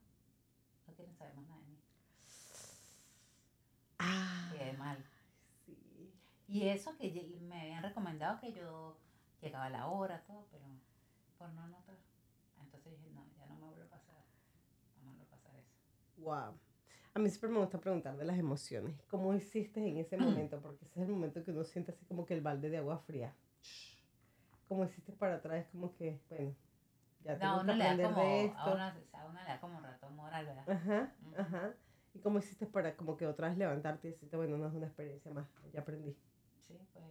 [0.88, 1.78] no quieren saber más nada de mí.
[4.00, 5.04] Ah, Qué mal.
[5.64, 6.12] sí.
[6.48, 8.98] Y eso que me habían recomendado que yo
[9.40, 10.64] llegaba a la hora, todo, pero
[11.38, 11.96] por no anotar.
[12.60, 14.24] Entonces dije, no, ya no me vuelve a pasar.
[14.96, 15.70] No me vuelve a pasar eso.
[16.16, 16.58] Wow.
[17.14, 19.00] A mí siempre me gusta preguntar de las emociones.
[19.08, 20.58] ¿Cómo hiciste en ese momento?
[20.62, 22.98] Porque ese es el momento que uno siente así como que el balde de agua
[22.98, 23.36] fría.
[24.66, 25.66] ¿Cómo hiciste para atrás?
[25.70, 26.54] Como que, bueno,
[27.20, 28.72] ya tengo No, que uno le da aprender como, de a esto.
[28.74, 30.70] uno, o sea, a uno le da como ratón moral, ¿verdad?
[30.70, 31.74] Ajá, ajá.
[32.14, 34.86] ¿Y cómo hiciste para como que otra vez levantarte y decirte, bueno, no es una
[34.86, 36.16] experiencia más, ya aprendí?
[36.60, 37.04] Sí, pues,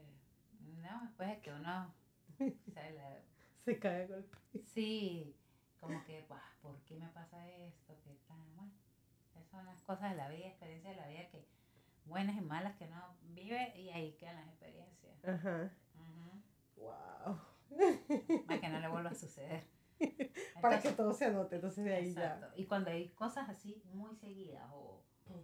[0.62, 1.94] no, después de que uno,
[2.40, 3.22] o sea, la-
[3.64, 4.38] Se cae a golpe.
[4.64, 5.36] sí,
[5.80, 7.96] como que, "Buah, ¿por qué me pasa esto?
[8.04, 8.38] ¿Qué tal?
[8.56, 8.72] Bueno,
[9.30, 11.48] esas son las cosas de la vida, experiencias de la vida que,
[12.06, 15.24] buenas y malas que uno vive y ahí quedan las experiencias.
[15.26, 15.72] Ajá.
[15.96, 16.42] Ujú.
[16.78, 17.40] Wow.
[18.48, 19.64] Para que no le vuelva a suceder.
[20.62, 22.36] Para que todo se anote, entonces de ahí ya.
[22.36, 22.48] exacto.
[22.56, 25.02] Y cuando hay cosas así muy seguidas o,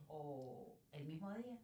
[0.07, 1.57] o el mismo día,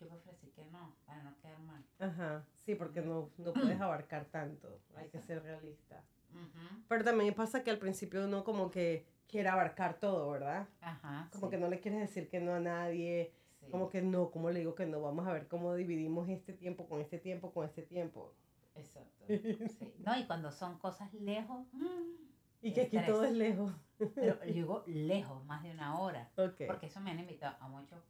[0.00, 1.84] yo prefiero decir que no, para no quedar mal.
[1.98, 2.44] Ajá.
[2.54, 4.80] Sí, porque no, no puedes abarcar tanto.
[4.96, 6.04] Hay que ser realista.
[6.32, 6.82] Ujú.
[6.88, 10.68] Pero también pasa que al principio uno como que quiere abarcar todo, ¿verdad?
[10.80, 11.28] Ajá.
[11.32, 13.32] Como sí, que no le quieres decir que no a nadie.
[13.60, 13.66] sí.
[13.70, 15.00] Como que no, ¿cómo le digo que no?
[15.00, 18.32] Vamos a ver cómo dividimos este tiempo con este tiempo con este tiempo.
[18.74, 19.24] Exacto.
[19.26, 19.94] sí.
[20.06, 22.27] No, y cuando son cosas lejos, mm,
[22.60, 23.72] Y que aquí todo es lejos.
[24.14, 26.30] pero llego lejos, más de una hora.
[26.34, 28.02] Porque eso me han invitado a muchos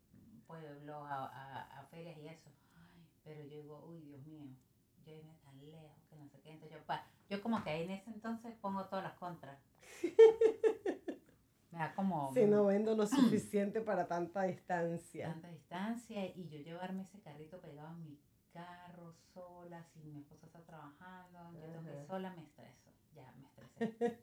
[0.46, 2.50] pueblos, a, a, a ferias y eso.
[2.74, 4.46] Ay, pero yo digo, uy, Dios mío,
[5.04, 6.52] yo vine tan lejos que no sé qué.
[6.52, 9.58] Entonces yo, pa, yo como que ahí en ese entonces pongo todas las contras.
[11.70, 15.28] Me da como Si no vendo lo suficiente para tanta distancia.
[15.32, 18.18] tanta distancia y yo llevarme ese carrito pegado a mi
[18.52, 22.90] carro sola, si mi esposa está trabajando, yo tengo que sola, me estreso.
[23.18, 24.18] Ya, me estresé.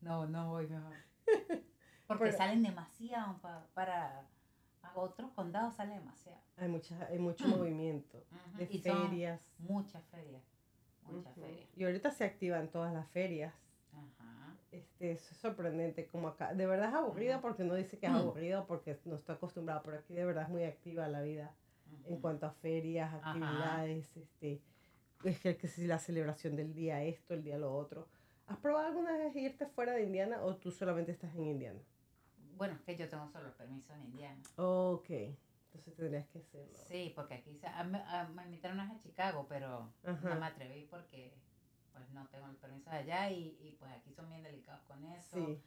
[0.00, 0.92] no, no voy mejor.
[2.06, 4.26] Porque Pero- salen demasiado pa- para
[4.82, 6.38] a otros condados sale demasiado.
[6.58, 9.40] Hay, mucha, hay mucho movimiento Ujú, de y ferias.
[9.58, 10.42] muchas ferias,
[11.10, 11.68] muchas ferias.
[11.76, 13.54] Y ahorita se activan todas las ferias.
[13.92, 14.54] Ajá.
[14.70, 16.52] Este, eso es sorprendente, como acá.
[16.52, 17.42] De verdad es aburrido Ujú.
[17.42, 18.16] porque uno dice que es Mm.
[18.16, 21.54] aburrido porque no está acostumbrado, pero aquí de verdad es muy activa la vida
[22.06, 24.60] en cuanto a ferias, actividades, este,
[25.24, 28.08] es que, que si la celebración del día esto, el día lo otro.
[28.46, 31.80] ¿Has probado alguna vez irte fuera de Indiana o tú solamente estás en Indiana?
[32.56, 34.40] Bueno, es que yo tengo solo el permiso en Indiana.
[34.56, 36.76] Ok, entonces tendrías que hacerlo.
[36.88, 40.28] Sí, porque aquí se- a- a- me invitaron a Chicago, pero Ajá.
[40.34, 41.34] no me atreví porque
[41.92, 45.04] pues no tengo el permiso de allá y, y, pues aquí son bien delicados con
[45.04, 45.36] eso.
[45.36, 45.62] Sí,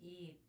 [0.00, 0.40] Y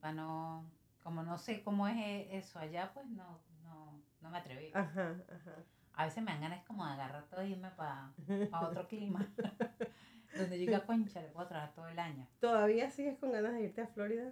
[0.00, 0.70] para no,
[1.02, 4.70] como no sé cómo es e- eso allá, pues no, no, no me atreví.
[4.74, 5.56] ajá, ajá.
[5.96, 8.12] A veces me dan ganas como de agarrar todo y irme para
[8.62, 9.26] otro clima.
[10.36, 12.26] Donde yo diga, concha, le puedo trabajar todo el año.
[12.40, 14.30] ¿Todavía sigues con ganas de irte a Florida?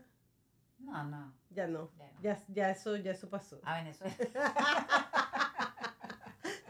[0.78, 1.90] No, no, Ya no.
[1.96, 2.20] ya no.
[2.20, 3.58] Ya, ya eso, ya eso pasó.
[3.64, 4.14] A Venezuela.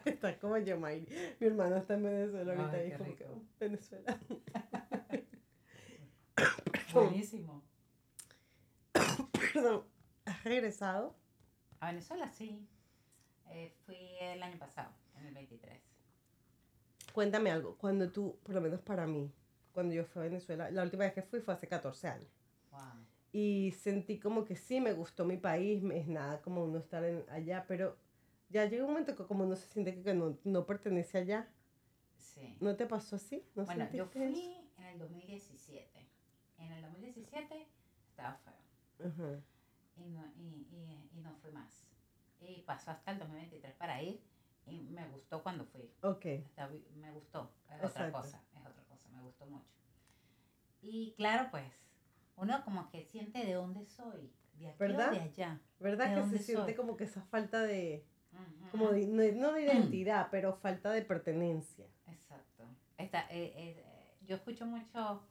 [0.04, 1.08] Está como Yamairi.
[1.40, 3.42] Mi hermano está en Venezuela ahorita Ay, qué como rico.
[3.58, 4.18] Venezuela.
[6.92, 7.62] Buenísimo.
[8.92, 9.84] Perdón.
[10.26, 11.16] ¿Has regresado?
[11.80, 12.68] A Venezuela sí.
[13.54, 15.80] Eh, fui el año pasado, en el 23.
[17.12, 17.76] Cuéntame algo.
[17.78, 19.30] Cuando tú, por lo menos para mí,
[19.72, 22.30] cuando yo fui a Venezuela, la última vez que fui fue hace 14 años.
[22.72, 22.80] Wow.
[23.32, 27.24] Y sentí como que sí, me gustó mi país, es nada como uno estar en-
[27.30, 27.96] allá, pero
[28.48, 31.48] ya llega un momento que como uno se siente que no, no pertenece allá.
[32.18, 32.56] Sí.
[32.60, 33.46] ¿No te pasó así?
[33.54, 34.34] ¿No Bueno, yo sentiste eso?
[34.34, 36.08] fui en el 2017.
[36.58, 37.68] En el 2017
[38.10, 39.42] estaba feo.
[39.96, 41.72] Y no, y, y, y no fui más.
[42.46, 44.20] Y pasó hasta el 2023 para ir.
[44.66, 45.90] Y me gustó cuando fui.
[46.02, 46.24] Ok.
[46.96, 47.50] Me gustó.
[47.70, 48.42] Es otra cosa.
[48.54, 49.08] Es otra cosa.
[49.10, 49.68] Me gustó mucho.
[50.80, 51.64] Y claro, pues,
[52.36, 55.08] uno como que siente de dónde soy, de aquí ¿Verdad?
[55.12, 55.60] o de allá.
[55.78, 56.74] ¿Verdad ¿De que se siente soy?
[56.74, 58.04] como que esa falta de,
[58.70, 61.86] como de- no, no de identidad, pero falta de pertenencia?
[62.06, 62.64] Exacto.
[62.98, 63.84] Esta, eh, eh,
[64.26, 65.26] yo escucho mucho,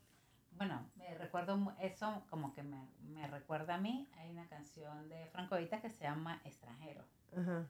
[0.58, 4.10] bueno, me recuerdo eso como que me, me recuerda a mí.
[4.18, 7.04] Hay una canción de Franco Vita que se llama Extranjero.
[7.36, 7.68] Ajá.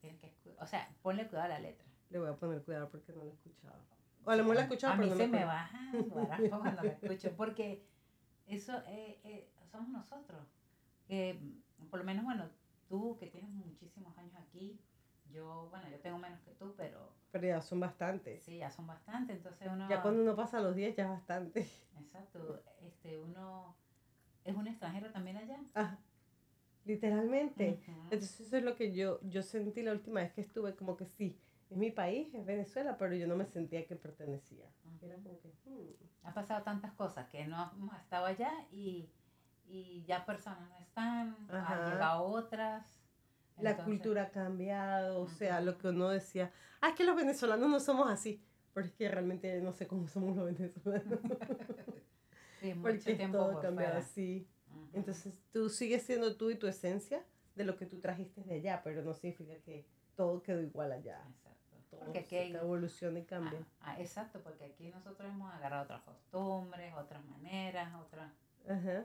[0.00, 1.86] Tienes que, o sea, ponle cuidado a la letra.
[2.10, 3.74] Le voy a poner cuidado porque no lo he escuchado.
[4.24, 5.90] O a lo mejor la he escuchado, a pero mí no se me me baja
[5.92, 7.86] el cuando la escucho, porque
[8.46, 10.46] eso eh, eh, somos nosotros.
[11.06, 12.48] Que, mm, por lo menos, bueno,
[12.88, 14.80] tú que tienes muchísimos años aquí,
[15.30, 18.42] yo, bueno, yo tengo menos que tú, pero Pero ya son bastantes.
[18.42, 19.88] sí, ya son bastantes, entonces uno...
[19.88, 21.68] Ya cuando uno pasa los 10 ya es bastante.
[21.98, 23.76] Exacto, este, uno
[24.44, 25.60] es un extranjero también allá.
[25.74, 25.98] Ajá.
[26.84, 27.80] Literalmente.
[27.82, 28.00] Ujú.
[28.04, 31.06] Entonces eso es lo que yo, yo sentí la última vez que estuve, como que
[31.06, 31.36] sí,
[31.68, 34.70] es mi país, es Venezuela, pero yo no me sentía que pertenecía.
[35.02, 35.88] Era como que, hmm,
[36.22, 39.10] Han pasado tantas cosas que no hemos estado allá y,
[39.64, 41.86] y ya personas no están, Ajá.
[41.86, 42.86] han llegado otras.
[43.60, 47.16] La entonces- cultura ha cambiado, o sea, lo que uno decía, ah, es que los
[47.16, 48.42] venezolanos no somos así,
[48.74, 51.18] pero es que realmente no sé cómo somos los venezolanos,
[52.60, 54.06] Sí, mucho porque tiempo todo por cambiado fuera.
[54.06, 54.46] así.
[54.70, 54.88] Ujú.
[54.94, 57.22] Entonces tú sigues siendo tú y tu esencia
[57.54, 59.86] de lo que tú trajiste de allá, pero no significa que
[60.16, 61.22] todo quedó igual allá.
[61.28, 61.76] Exacto.
[61.90, 63.60] Todo Porque aquí hay- evoluciona y cambia.
[63.80, 68.32] Ah, ah, exacto, porque aquí nosotros hemos agarrado otras costumbres, otras maneras, otras...
[68.68, 69.04] Ajá.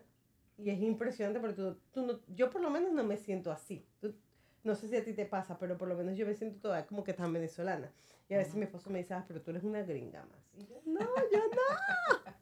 [0.58, 3.86] Y es impresionante porque tú, tú no, yo por lo menos no me siento así.
[4.00, 4.16] Tú-
[4.64, 6.86] no sé si a ti te pasa, pero por lo menos yo me siento todavía
[6.88, 7.92] como que tan venezolana.
[8.30, 8.60] Y a veces Ujú.
[8.60, 10.40] mi esposo me dice, ah, pero tú eres una gringa más.
[10.54, 12.22] Y yo, no, yo no.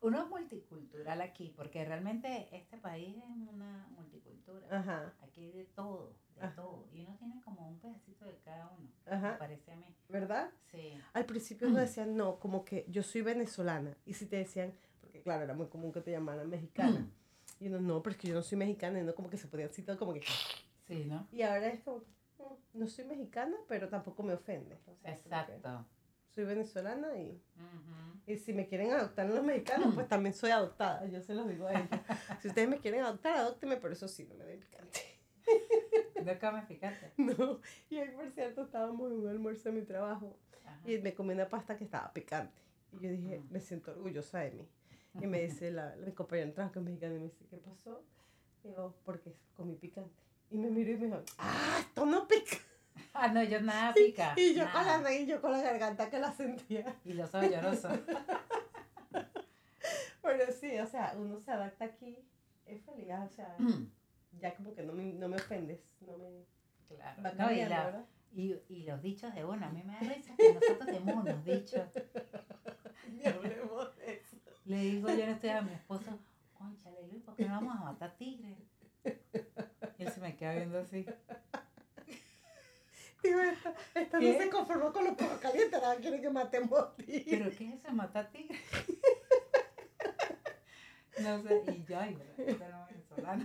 [0.00, 4.66] Uno es multicultural aquí, porque realmente este país es una multicultura.
[4.70, 6.54] Ajá, 'Aquí hay de todo, de Ajá.
[6.54, 6.86] todo.
[6.92, 9.92] Y uno tiene como un pedacito de cada uno, me ajá, parece a mí.
[10.08, 10.50] ¿verdad?
[10.70, 10.92] Sí.
[11.12, 13.96] Al principio uno decían, no, como que yo soy venezolana.
[14.06, 17.04] Y si te decían, porque claro, era muy común que te llamaran mexicana.
[17.60, 19.00] Y uno, no, pero es que yo no soy mexicana.
[19.00, 20.20] Y uno como que se podía citar como que...
[20.88, 21.28] Sí, ¿no?
[21.30, 21.98] Y ahora es como,
[22.38, 24.74] "Mm, no soy mexicana, pero tampoco me ofende.
[24.86, 25.86] O sea, Exacto.
[26.30, 27.40] Soy venezolana y.
[28.26, 31.06] Y si me quieren adoptar los mexicanos, pues también soy adoptada.
[31.06, 31.88] Yo se los digo a ellos.
[32.40, 35.00] Si ustedes me quieren adoptar, adóptenme, pero eso sí, no me den picante.
[36.24, 37.12] No comes picante.
[37.16, 37.60] No.
[37.88, 40.36] Y hoy, por cierto, estábamos en un almuerzo en mi trabajo
[40.66, 40.78] Ajá.
[40.90, 42.60] y me comí una pasta que estaba picante.
[42.92, 43.52] Y yo dije, Mm.
[43.52, 44.68] me siento orgullosa de mí.
[45.20, 48.02] Y me dice la, la compañera de trabajo mexicana y me dice, ¿qué pasó?
[48.62, 50.22] Digo, porque comí picante.
[50.50, 52.56] Y me miró y me dijo, ¡ah, esto no pica!
[53.20, 54.32] Ah, no, yo nada pica.
[54.36, 54.98] Y yo con la nada.
[55.00, 56.94] nariz, yo con la garganta que la sentía.
[57.04, 57.98] Y los ojos llorosos.
[60.22, 62.18] Pero sí, o sea, uno se adapta aquí,
[62.66, 63.56] es feliz, o sea,
[64.40, 66.44] ya como que no me, no me ofendes, no me
[66.86, 67.22] claro.
[67.22, 70.34] va No, y, la- y, y los dichos de uno, a mí me da risa
[70.36, 71.82] que nosotros tenemos unos dichos.
[73.12, 74.36] Ni hablemos de eso.
[74.66, 76.18] Le digo yo no estoy a mi esposo,
[76.56, 78.58] conchale Luis, ¿por qué no vamos a matar tigres?
[79.98, 81.04] Y él se me queda viendo así.
[83.22, 87.24] Digo, esta, esta no se conformó con los perros calientes, ahora quiere que matemos tigres.
[87.28, 88.60] ¿Pero qué es eso, matar tigres?
[91.20, 93.44] No sé, y yo, ay, es venezolano.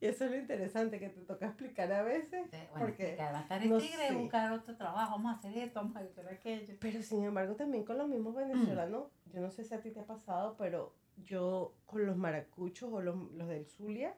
[0.00, 2.48] Y eso es lo interesante, que te toca explicar a veces.
[2.50, 4.14] Bueno, Porque que matar el no tigre, sé.
[4.14, 6.74] buscar otro trabajo, vamos a hacer esto, vamos a hacer aquello.
[6.80, 10.00] Pero sin embargo, también con los mismos venezolanos, yo no sé si a ti te
[10.00, 14.14] ha pasado, pero yo con los maracuchos o los, los del Zulia,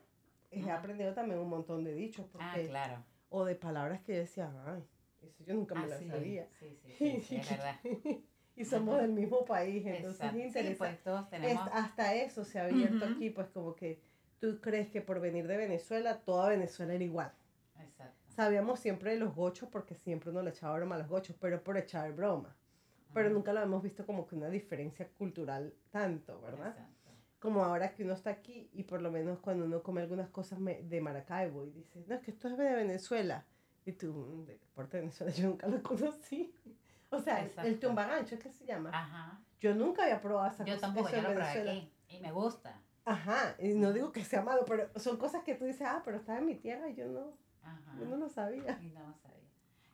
[0.50, 2.26] he aprendido también un montón de dichos.
[2.30, 3.04] Porque, Ah, claro.
[3.28, 4.82] O de palabras que yo decía, ay,
[5.22, 6.48] eso yo nunca me Ah, las sí, sabía.
[6.58, 7.76] Sí, sí, sí, sí, es verdad.
[8.56, 9.02] y somos Ajá.
[9.02, 10.76] del mismo país, entonces es Sí, interesante.
[10.76, 11.68] pues todos Es- tenemos.
[11.72, 14.00] hasta eso se ha abierto aquí, pues como que
[14.40, 17.32] tú crees que por venir de Venezuela, toda Venezuela era igual.
[17.78, 18.16] Exacto.
[18.28, 21.62] Sabíamos siempre de los gochos porque siempre uno le echaba broma a los gochos, pero
[21.62, 22.56] por echar broma.
[23.12, 26.68] Pero nunca lo hemos visto como que una diferencia cultural tanto, ¿verdad?
[26.68, 26.99] Exacto.
[27.40, 30.58] Como ahora que uno está aquí y por lo menos cuando uno come algunas cosas
[30.60, 33.44] me- de Maracaibo y dice, no, es que esto es de Venezuela.
[33.86, 35.32] Y tú, "Mm, ¿de parte de Venezuela?
[35.44, 36.54] Yo nunca lo conocí.
[37.10, 37.86] O sea, el- el Exacto.
[37.88, 38.90] tumbagancho, ¿qué se llama?
[38.92, 39.40] Ajá.
[39.58, 40.86] Yo nunca había probado esa Yo cosa.
[40.86, 41.72] tampoco, eso yo lo probé Venezuela.
[41.72, 42.80] aquí y me gusta.
[43.06, 46.18] Ajá, y no digo que sea malo, pero son cosas que tú dices, ah, pero
[46.18, 47.32] está en mi tierra y yo no,
[47.62, 47.96] Ajá.
[47.98, 48.78] yo no lo sabía.
[48.82, 49.39] Y no sabía.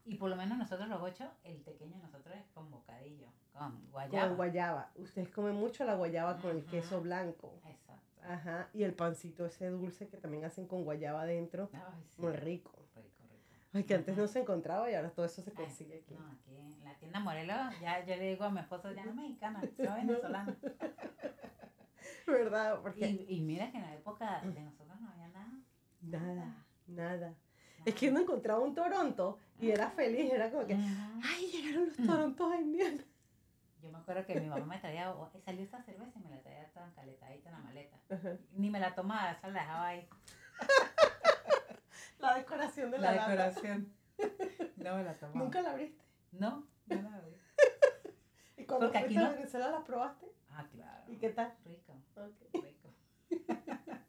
[0.07, 4.29] Y por lo menos nosotros los ocho, el pequeño nosotros es con bocadillo, con guayaba.
[4.29, 4.91] Con guayaba.
[4.95, 7.59] Ustedes comen mucho la guayaba con el queso blanco.
[7.65, 8.23] Exacto.
[8.23, 11.69] Ajá, y el pancito ese dulce que también hacen con guayaba adentro.
[11.73, 12.23] Ay, sí.
[12.23, 12.73] Muy rico.
[12.95, 13.45] Rico, rico.
[13.73, 16.15] Ay, que antes no se encontraba y ahora todo eso se Ay, consigue aquí.
[16.15, 19.11] No, aquí en la tienda Morelos, ya yo le digo a mi esposo, ya no
[19.11, 20.57] es mexicana, soy venezolana.
[22.27, 22.81] ¿Verdad?
[22.83, 25.53] Porque Y, y mira que en la época de nosotros no había nada.
[26.01, 27.35] nada, nada.
[27.87, 31.97] Es que uno encontraba un Toronto y era feliz, era como que, ay, llegaron los
[31.97, 33.01] Torontos haitianos.
[33.81, 36.43] yo me acuerdo que mi mamá me traía, o- salió esta cerveza y me la
[36.43, 37.97] traía tan caletadita en la maleta.
[38.11, 38.37] Ajá.
[38.53, 40.09] Ni me la tomaba, esa la dejaba ahí.
[42.19, 43.31] La decoración de la, La lata.
[43.31, 43.93] decoración.
[44.79, 45.39] No me la tomaba.
[45.39, 46.03] ¿Nunca la abriste?
[46.33, 47.37] No, no la abrí.
[48.57, 50.27] ¿Y cuando Porque aquí fuiste a no- Venezuela la probaste?
[50.51, 51.13] Ah, claro.
[51.13, 51.55] ¿Y qué tal?
[51.67, 51.95] Rico,
[52.55, 52.95] rico.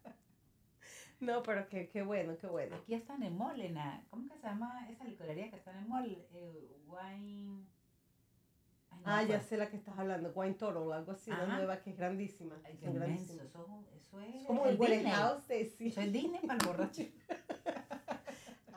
[1.20, 2.76] No, pero qué, qué bueno, qué bueno.
[2.76, 5.72] Aquí está en el mall, en la- ¿cómo que se llama esa licorería que está
[5.72, 6.26] en el mall?
[6.32, 7.66] Eh, wine...
[8.90, 11.44] Ay, no Ah, ya sé la que estás hablando, Wine Total o algo así, una
[11.44, 11.56] Ajá.
[11.58, 12.58] nueva que es grandísima.
[12.64, 15.04] Ay, qué inmenso, eso, eso es Es como el Disney.
[15.04, 15.88] warehouse de sí.
[15.88, 17.02] Eso es Disney para el borracho.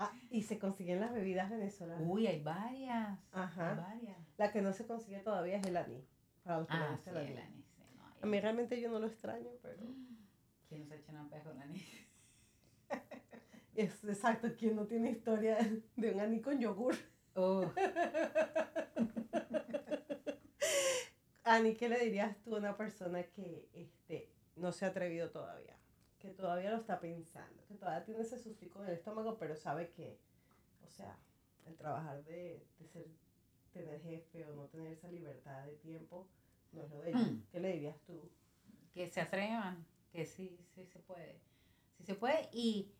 [0.04, 2.02] Ah, y se consiguen las bebidas venezolanas.
[2.10, 3.20] Uy, hay varias.
[3.32, 3.70] Ajá.
[3.70, 4.18] Hay varias.
[4.38, 6.04] La que no se consigue todavía es el anís.
[6.44, 7.66] Para los que Ah, sí, el el anís.
[7.68, 9.84] sí, no, A mí realmente yo no lo extraño, pero
[10.68, 11.86] ¿Quién se echa una pez con anís?
[13.76, 15.58] Es exacto, quien no tiene historia
[15.96, 16.96] de un anís con yogur.
[17.36, 17.72] Oh,
[21.44, 25.76] Ani, ¿qué le dirías tú a una persona que este, no se ha atrevido todavía?
[26.20, 29.90] Que todavía lo está pensando, que todavía tiene ese sustico en el estómago, pero sabe
[29.90, 30.20] que,
[30.86, 31.18] o sea,
[31.66, 33.08] el trabajar de, de ser,
[33.74, 36.28] tener jefe o no tener esa libertad de tiempo,
[36.74, 37.32] no es lo de ellos.
[37.32, 37.42] Mm.
[37.52, 38.30] ¿Qué le dirías tú?
[38.94, 41.40] que se atrevan, que sí, sí se puede.
[42.02, 42.92] Sí se puede y,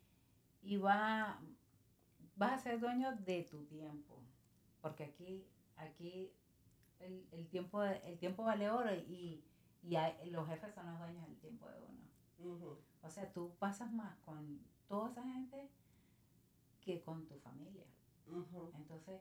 [0.62, 1.40] y va,
[2.36, 4.20] vas a ser dueño de tu tiempo.
[4.80, 5.44] Porque aquí,
[5.76, 6.32] aquí
[7.00, 9.44] el, el tiempo, el tiempo vale oro y,
[9.82, 12.78] y hay- los jefes son los dueños del tiempo de uno.
[13.02, 15.68] O sea, tú pasas más con toda esa gente
[16.80, 17.86] que con tu familia.
[18.76, 19.20] Entonces,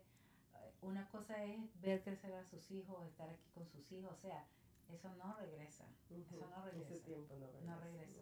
[0.82, 4.48] una cosa es ver crecer a sus hijos, estar aquí con sus hijos, o sea,
[4.90, 5.86] eso no regresa.
[6.10, 7.06] Eso no Ese regresa.
[7.06, 7.66] tiempo no regresa.
[7.66, 8.22] No regresa.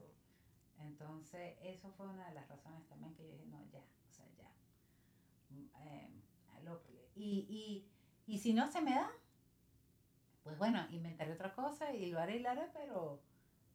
[0.80, 4.25] Entonces, eso fue una de las razones también que yo dije, no, ya, o sea,
[4.38, 4.49] ya.
[5.49, 6.09] Mm, eh,
[6.63, 6.82] lo
[7.15, 7.88] y, y,
[8.27, 9.11] y si no se me da,
[10.43, 13.21] pues bueno, inventaré otra cosa y lo haré y lo haré, pero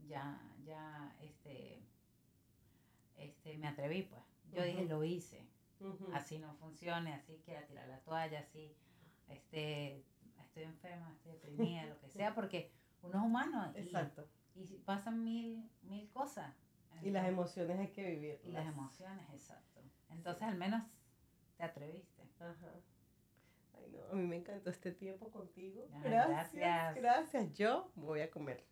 [0.06, 1.82] ya, ya, este,
[3.16, 4.22] este, me atreví, pues.
[4.52, 5.44] Yo dije, lo hice
[6.12, 8.74] así no funcione, así quiera tirar la toalla, así
[9.28, 10.04] este,
[10.40, 12.70] estoy enferma, estoy deprimida, lo que sea, porque
[13.02, 14.26] uno es humano y, Exacto.
[14.54, 16.54] y pasan mil, mil cosas.
[17.02, 18.40] Y las emociones hay que vivir.
[18.44, 19.80] y las emociones, exacto.
[20.10, 20.82] Entonces al menos
[21.56, 22.22] te atreviste.
[22.40, 22.72] Ajá.
[23.76, 25.86] Ay, no, a mí me encantó este tiempo contigo.
[25.92, 26.94] Ay, gracias, gracias.
[26.96, 27.54] gracias.
[27.54, 28.64] Yo voy a comer.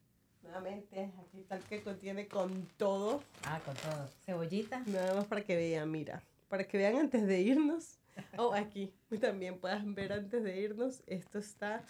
[0.43, 3.23] Nuevamente, aquí el que contiene con todo.
[3.45, 4.09] Ah, con todo.
[4.25, 4.81] Cebollita.
[4.87, 6.23] Nada más para que vean, mira.
[6.49, 7.99] Para que vean antes de irnos.
[8.37, 11.03] O aquí también puedan ver antes de irnos.
[11.07, 11.83] Esto está.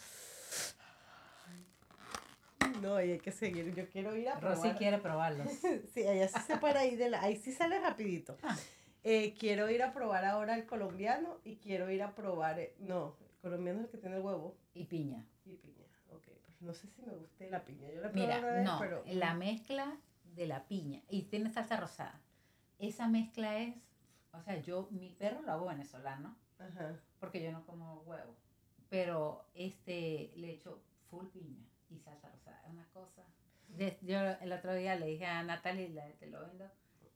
[2.82, 3.74] No, y hay que seguir.
[3.74, 4.56] Yo quiero ir a probar.
[4.58, 5.48] Rosy quiere probarlos.
[5.94, 7.22] Sí, allá sí se para ahí de la.
[7.22, 8.36] Ahí sí sale rapidito.
[8.42, 8.56] Ah.
[9.04, 12.58] Eh, quiero ir a probar ahora el colombiano y quiero ir a probar.
[12.58, 15.24] eh, no, el colombiano es el que tiene el huevo Y piña.
[15.44, 15.86] y piña.
[16.10, 17.88] Ok, pues no sé si me guste la piña.
[17.90, 19.04] Yo la he Mira, probado una vez, no, pero.
[19.18, 19.96] la mezcla
[20.36, 22.20] de la piña y tiene salsa rosada.
[22.78, 23.74] Esa mezcla es,
[24.32, 26.94] o sea, yo, mi perro lo hago venezolano, Ajá.
[27.20, 28.34] porque yo no como huevo,
[28.88, 30.80] pero este le echo
[31.10, 31.60] full piña
[31.92, 33.22] y salsa rosada, es una cosa.
[34.02, 36.70] Yo el otro día le dije a Natalie, la Te lo vendo,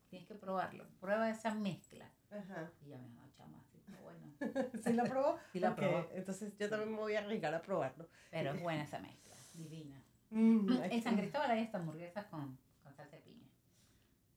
[0.08, 2.10] tienes que probarlo, prueba esa mezcla.
[2.30, 2.70] Ajá.
[2.82, 4.32] Y ella me dijo, chama, sí está bueno,
[4.84, 5.38] ¿Sí la probó?
[5.52, 6.08] Sí la Ok, probó.
[6.12, 8.08] Entonces yo también me voy a arriesgar a probarlo.
[8.30, 10.02] pero es buena esa mezcla, divina.
[10.30, 13.48] Mm, En San Cristóbal hay esta hamburguesa con, con salsa de piña.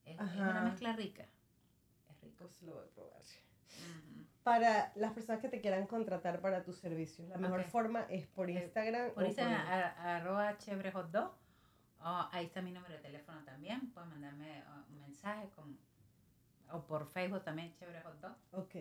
[0.05, 1.23] Es, es una mezcla rica.
[2.09, 2.45] Es rico.
[2.47, 3.21] Pues lo voy a probar.
[3.21, 4.25] Ujú.
[4.50, 8.50] Para las personas que te quieran contratar para tus servicios, la mejor forma es por
[8.50, 9.12] Eh, Instagram.
[9.14, 10.58] Por Instagram, a- arroba.
[12.02, 13.91] Oh, ahí está mi número de teléfono también.
[13.91, 15.78] Pueden mandarme oh, un mensaje con,
[16.72, 18.36] o por Facebook también, chévere hot dog.
[18.54, 18.76] Ok.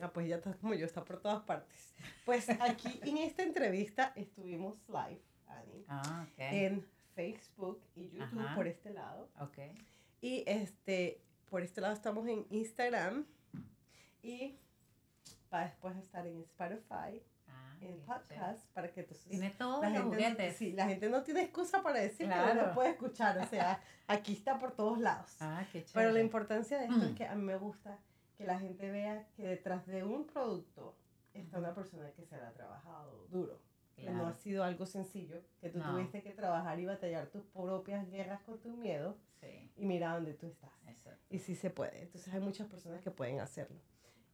[0.00, 1.94] Ah, pues ya está como yo, está por todas partes.
[2.24, 6.34] Pues aquí en esta entrevista estuvimos live, Ani, Ah, ok.
[6.38, 8.54] en Facebook y YouTube Ajá.
[8.54, 9.28] por este lado.
[9.40, 9.58] ok.
[10.20, 11.20] Y este,
[11.50, 13.26] por este lado estamos en Instagram
[14.22, 14.58] y
[15.54, 18.58] va después estar en Spotify, Ah, en podcast, chévere.
[18.72, 20.56] para que entonces Tiene todos la los gente, no, juguetes.
[20.56, 22.66] sí, la gente no tiene excusa para decir que no Claro.
[22.68, 23.38] lo puede escuchar.
[23.38, 25.36] O sea, aquí está por todos lados.
[25.40, 25.92] Ah, qué chévere.
[26.06, 27.14] Pero la importancia de esto es Mm.
[27.14, 27.98] que a mí me gusta
[28.36, 30.96] que la gente vea que detrás de un producto
[31.34, 33.60] está una persona que se la ha trabajado duro.
[33.94, 34.26] Que no Claro.
[34.28, 35.92] ha sido algo sencillo, que tú No.
[35.92, 40.34] tuviste que trabajar y batallar tus propias guerras con tus miedos Sí, y mira dónde
[40.34, 40.72] tú estás.
[40.88, 41.10] eso.
[41.30, 42.02] Y sí se puede.
[42.02, 43.78] Entonces hay muchas personas que pueden hacerlo.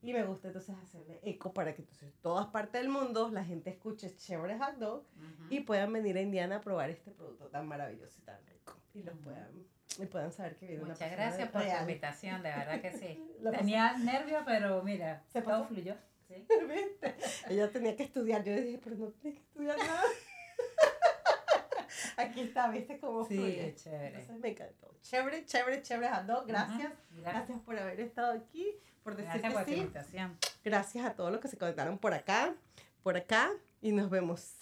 [0.03, 3.68] Y me gusta entonces hacerle eco para que entonces todas partes del mundo la gente
[3.70, 5.05] escuche Chévere Hot Dog
[5.51, 8.76] y puedan venir a Indiana a probar este producto tan maravilloso y tan rico.
[8.94, 9.51] Y los puedan,
[9.98, 11.80] y puedan saber que viene una Muchas persona gracias por tu real.
[11.82, 13.22] invitación, de verdad que sí.
[13.59, 15.74] Tenía nervios, pero mira, ¿Se todo pasó?
[15.74, 15.94] fluyó.
[16.28, 16.46] Sí.
[16.68, 17.14] ¿Viste?
[17.51, 18.42] Ella tenía que estudiar.
[18.42, 20.03] Yo dije, pero no tienes que estudiar nada.
[22.16, 23.74] Aquí está, ¿viste cómo Sí, fluye?
[23.74, 24.07] chévere.
[24.09, 24.94] Entonces me encantó.
[25.03, 26.46] Chévere, chévere, chévere a dos.
[26.46, 26.92] Gracias.
[27.12, 29.80] Ujú, Gracias por haber estado aquí, por decir Gracias que sí.
[29.80, 30.38] invitación.
[30.64, 32.55] Gracias a todos los que se conectaron por acá,
[33.03, 34.55] por acá y nos vemos.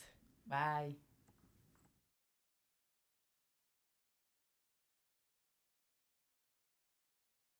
[0.46, 1.07] Bye.